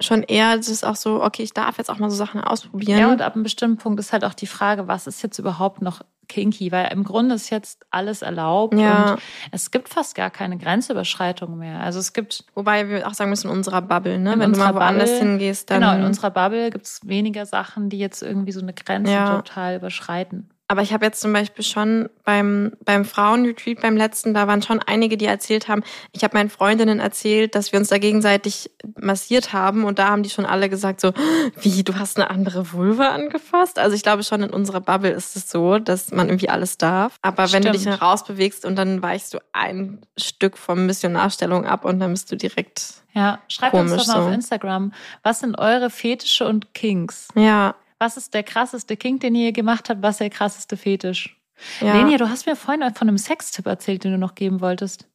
[0.00, 2.98] schon eher das ist auch so, okay, ich darf jetzt auch mal so Sachen ausprobieren.
[2.98, 5.80] Ja, und ab einem bestimmten Punkt ist halt auch die Frage, was ist jetzt überhaupt
[5.80, 6.72] noch kinky?
[6.72, 9.12] Weil im Grunde ist jetzt alles erlaubt Ja.
[9.12, 9.20] und
[9.52, 11.80] es gibt fast gar keine Grenzüberschreitung mehr.
[11.80, 14.34] Also es gibt Wobei wir auch sagen müssen, in unserer Bubble, ne?
[14.34, 15.80] In Wenn du mal unserer woanders Bubble, hingehst, dann.
[15.80, 19.36] genau in unserer Bubble gibt es weniger Sachen, die jetzt irgendwie so eine Grenze Ja.
[19.36, 20.50] total überschreiten.
[20.68, 24.80] Aber ich habe jetzt zum Beispiel schon beim, beim Frauenretreat, beim letzten, da waren schon
[24.80, 29.52] einige, die erzählt haben, ich habe meinen Freundinnen erzählt, dass wir uns da gegenseitig massiert
[29.52, 31.12] haben und da haben die schon alle gesagt so,
[31.60, 33.78] wie, du hast eine andere Vulva angefasst?
[33.78, 37.16] Also ich glaube schon in unserer Bubble ist es so, dass man irgendwie alles darf.
[37.22, 38.02] Aber wenn du dich Stimmt.
[38.02, 42.94] rausbewegst und dann weichst du ein Stück vom Missionarstellung ab und dann bist du direkt,
[43.14, 44.28] Ja, schreibt uns Komisch doch mal so.
[44.28, 44.92] auf Instagram,
[45.22, 47.28] was sind eure Fetische und Kinks?
[47.36, 50.02] ja, Was ist der krasseste Kink, den ihr gemacht habt?
[50.02, 51.40] Was ist der krasseste Fetisch?
[51.80, 51.94] ja.
[51.94, 55.06] Lenia, du hast mir vorhin von einem Sextipp erzählt, den du noch geben wolltest.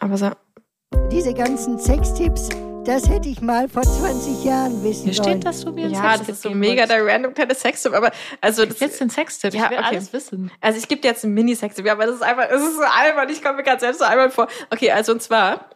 [0.00, 0.30] Aber so,
[1.12, 2.48] Diese ganzen Sextipps,
[2.84, 5.28] das hätte ich mal vor 20 Jahren wissen Hier sollen.
[5.28, 7.92] steht, dass du mir einen ja, das Sextipp ist so mega der random kleine Sextipp,
[7.94, 9.54] aber also das, Jetzt den Sextipp.
[9.54, 9.86] Ja, ich will okay.
[9.86, 10.50] alles wissen.
[10.60, 13.28] Also ich gebe dir jetzt einen Mini-Sex, aber das ist einfach, es ist so albern,
[13.28, 14.48] ich komme mir gerade selbst so albern vor.
[14.70, 15.70] Okay, also und zwar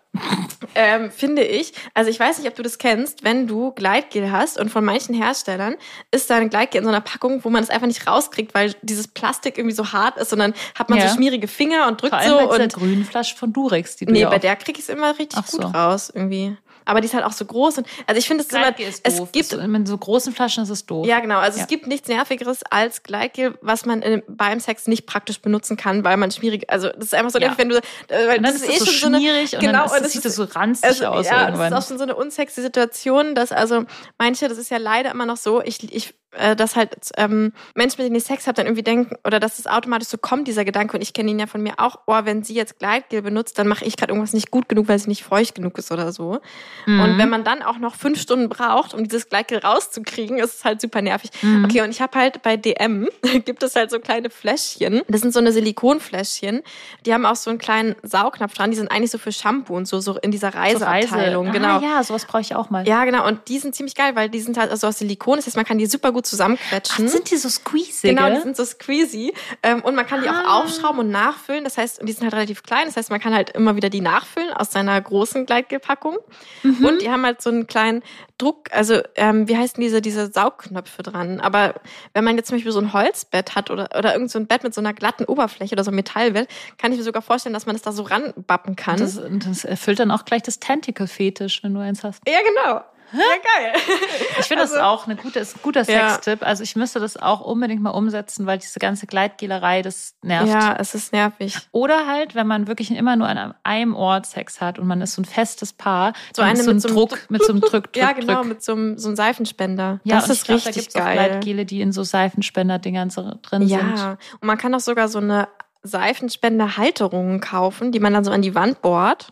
[0.75, 4.59] ähm, finde ich, also ich weiß nicht, ob du das kennst, wenn du Gleitgel hast
[4.59, 5.77] und von manchen Herstellern
[6.11, 8.75] ist da ein Gleitgel in so einer Packung, wo man es einfach nicht rauskriegt, weil
[8.83, 11.09] dieses Plastik irgendwie so hart ist und dann hat man Ja.
[11.09, 13.97] so schmierige Finger und drückt Vor allem so bei dieser und grünen Flasche von Durex,
[13.97, 15.69] die du nee, ja bei der krieg ich es immer richtig Ach gut so.
[15.69, 16.57] raus irgendwie.
[16.87, 18.89] Aber die ist halt auch so groß und also ich finde es ist immer, Gleitgel
[18.89, 19.32] ist es doof.
[19.32, 21.07] gibt in so großen Flaschen ist es doof.
[21.07, 21.39] ja, genau.
[21.39, 21.64] Also Ja.
[21.64, 26.05] es gibt nichts Nervigeres als Gleitgel, was man in, beim Sex nicht praktisch benutzen kann,
[26.05, 27.49] weil man schwierig, also das ist einfach so Ja.
[27.49, 29.61] nervig, wenn du, äh, weil Und dann das ist es so schon eine- schmierig und
[29.61, 31.70] genau, und es es sieht ist- so ranzig also, aus ja, irgendwann.
[31.70, 33.84] das ist auch schon so eine unsexy Situation, dass also
[34.18, 37.99] manche, das ist ja leider immer noch so, ich, ich äh, dass halt ähm, Menschen,
[37.99, 40.66] mit denen ich Sex habe, dann irgendwie denken, oder dass es automatisch so kommt, dieser
[40.66, 43.59] Gedanke, und ich kenne ihn ja von mir auch, oh, wenn sie jetzt Gleitgel benutzt,
[43.59, 46.12] dann mache ich gerade irgendwas nicht gut genug, weil sie nicht feucht genug ist oder
[46.12, 46.41] so.
[46.85, 47.01] Mhm.
[47.01, 50.64] Und wenn man dann auch noch fünf Stunden braucht, um dieses Gleitgel rauszukriegen, ist es
[50.64, 51.31] halt super nervig.
[51.43, 51.64] Mhm.
[51.64, 53.09] Okay, und ich habe halt bei DM
[53.45, 55.03] gibt es halt so kleine Fläschchen.
[55.09, 56.62] Das sind so eine Silikonfläschchen.
[57.05, 58.70] Die haben auch so einen kleinen Saugknopf dran.
[58.70, 61.47] Die sind eigentlich so für Shampoo und so, so in dieser So Reiseabteilung.
[61.47, 61.59] Reise.
[61.59, 61.79] Genau.
[61.79, 62.87] Ah, ja, sowas brauche ich auch mal.
[62.87, 63.27] Ja, genau.
[63.27, 65.37] Und die sind ziemlich geil, weil die sind halt also aus Silikon.
[65.37, 67.07] Das heißt, man kann die super gut zusammenquetschen.
[67.07, 68.11] Ach, sind die so squeezig?
[68.16, 69.33] Genau, die sind so squeezy.
[69.62, 70.43] Ähm, und man kann die Ah.
[70.59, 71.64] auch aufschrauben und nachfüllen.
[71.64, 72.83] Das heißt, und die sind halt relativ klein.
[72.87, 76.18] Das heißt, man kann halt immer wieder die nachfüllen aus seiner großen Gleitgelpackung.
[76.67, 76.85] Mhm.
[76.85, 78.03] Und die haben halt so einen kleinen
[78.39, 81.41] Druck, also ähm, wie heißen diese, diese Saugknöpfe dran.
[81.41, 81.75] Aber
[82.12, 84.62] wenn man jetzt zum Beispiel so ein Holzbett hat oder, oder irgend so ein Bett
[84.62, 86.49] mit so einer glatten Oberfläche oder so ein Metallbett,
[86.79, 88.99] kann ich mir sogar vorstellen, dass man das da so ranbappen kann.
[88.99, 92.23] das, das erfüllt dann auch gleich das Tentacle-Fetisch, wenn du eins hast.
[92.29, 92.83] ja, genau.
[93.13, 93.73] Ja, geil.
[94.39, 96.11] Ich finde Also- das auch eine gute, ein guter Ja.
[96.11, 96.43] Sextipp.
[96.47, 100.49] Also ich müsste das auch unbedingt mal umsetzen, weil diese ganze Gleitgelerei, das nervt.
[100.49, 101.57] Ja, es ist nervig.
[101.73, 105.15] Oder halt, wenn man wirklich immer nur an einem Ort Sex hat und man ist
[105.15, 107.61] so ein festes Paar, So eine so ein mit so einem Druck, mit so einem
[107.63, 108.47] Drück, Drück, Ja, genau, Drück.
[108.49, 110.01] mit so einem, so einem Seifenspender.
[110.05, 111.15] Ja, das ist glaub, richtig da gibt's auch geil.
[111.31, 113.69] Gleitgele, die in so Seifenspender-Dingern drin sind.
[113.69, 115.49] Ja, und man kann auch sogar so eine
[115.83, 119.29] Seifenspender-Halterung kaufen, die man dann so an die Wand bohrt.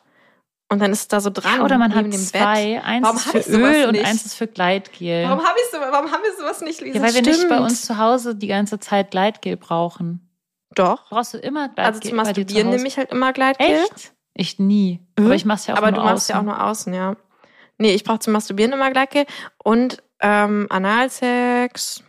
[0.74, 1.58] Und dann ist es da so dran.
[1.58, 2.82] Ja, oder man hat zwei.
[2.82, 5.24] Eins Warum ist für Öl und eins ist für Gleitgel.
[5.24, 6.98] Warum habe ich so, warum haben wir sowas nicht, Lisa?
[6.98, 7.60] ja, weil wir nicht bei Stimmt.
[7.60, 10.28] uns zu Hause die ganze Zeit Gleitgel brauchen.
[10.74, 11.08] Doch.
[11.10, 13.84] Brauchst du immer Gleitgel Also zum Masturbieren nehme ich halt immer Gleitgel.
[13.84, 14.12] Echt?
[14.34, 15.00] Ich nie.
[15.16, 15.26] Mhm.
[15.26, 17.14] Aber ich mach's ja auch Aber nur du machst ja auch nur außen, ja.
[17.78, 19.26] Nee, ich brauche zum Masturbieren immer Gleitgel
[19.62, 22.02] und ähm, Analsex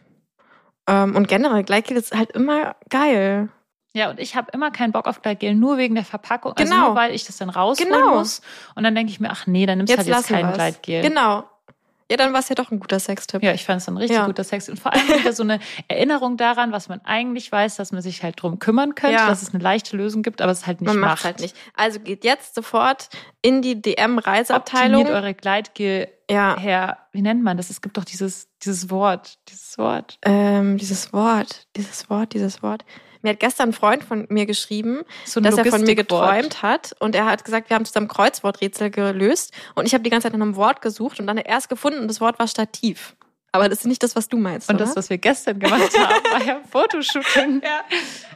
[0.87, 3.49] ähm, und generell Gleitgel ist halt immer geil.
[3.95, 6.51] Ja, und ich habe immer keinen Bock auf Gleitgel, nur wegen der Verpackung.
[6.57, 6.87] Also Genau.
[6.87, 8.15] nur weil ich das dann rausholen Genau.
[8.17, 8.41] muss.
[8.75, 10.51] Und dann denke ich mir, ach nee, dann nimmst du Jetzt halt jetzt kein.
[10.53, 11.01] Gleitgel.
[11.01, 11.45] Genau.
[12.11, 13.41] Ja, dann war es ja doch ein guter Sextipp.
[13.41, 14.27] Ja, ich fand es dann richtig Ja.
[14.27, 14.69] guter Sex.
[14.69, 18.21] Und vor allem wieder so eine Erinnerung daran, was man eigentlich weiß, dass man sich
[18.21, 19.27] halt drum kümmern könnte, Ja.
[19.27, 21.09] dass es eine leichte Lösung gibt, aber es halt nicht Man macht.
[21.11, 21.55] macht halt nicht.
[21.73, 23.09] Also geht jetzt sofort
[23.41, 25.01] in die DM-Reiseabteilung.
[25.01, 26.97] Optimiert eure Gleitgel Ja, her.
[27.11, 27.69] Wie nennt man das?
[27.71, 29.37] Es gibt doch dieses, dieses Wort.
[29.49, 30.17] Dieses Wort.
[30.23, 32.83] ähm, dieses Wort, dieses Wort, dieses Wort.
[33.25, 36.95] Mir hat gestern ein Freund von mir geschrieben, So dass er von mir geträumt hat
[36.99, 40.33] und er hat gesagt, wir haben zusammen Kreuzworträtsel gelöst und ich habe die ganze Zeit
[40.37, 43.15] nach einem Wort gesucht und dann hat er erst gefunden und das Wort war Stativ.
[43.51, 44.85] Aber das ist nicht das, was du meinst, Und oder?
[44.85, 47.61] das, was wir gestern gemacht haben, war ja Fotoshooting.
[47.63, 47.81] ja.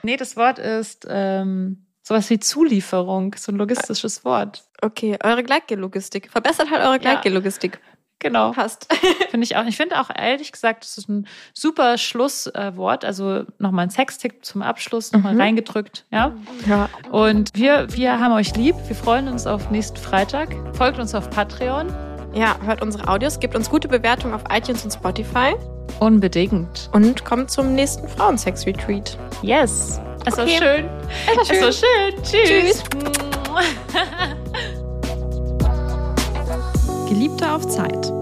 [0.01, 4.63] Nee, das Wort ist ähm, sowas wie Zulieferung, so ein logistisches Wort.
[4.81, 6.31] Okay, eure Gleitgel-Logistik.
[6.31, 7.79] Verbessert halt eure Gleitgel-Logistik.
[8.19, 8.51] Genau.
[8.51, 8.87] Passt.
[9.31, 9.65] Finde ich auch.
[9.65, 13.05] Ich finde auch ehrlich gesagt, das ist ein super Schlusswort.
[13.05, 15.41] Also nochmal ein Sextick zum Abschluss, nochmal Mhm.
[15.41, 16.05] reingedrückt.
[16.11, 16.33] Ja.
[16.67, 16.89] Ja.
[17.11, 18.75] Und wir, wir haben euch lieb.
[18.87, 20.49] Wir freuen uns auf nächsten Freitag.
[20.75, 21.87] Folgt uns auf Patreon.
[22.33, 25.55] ja, hört unsere Audios, gebt uns gute Bewertungen auf iTunes und Spotify
[25.99, 26.89] Unbedingt.
[26.93, 29.17] und kommt zum nächsten Frauensex-Retreat.
[29.41, 29.99] Yes.
[30.25, 30.57] Es war Okay.
[30.59, 30.89] schön.
[31.41, 32.23] Es war Es war schön.
[32.23, 32.83] Tschüss.
[37.09, 38.13] Geliebte auf Zeit.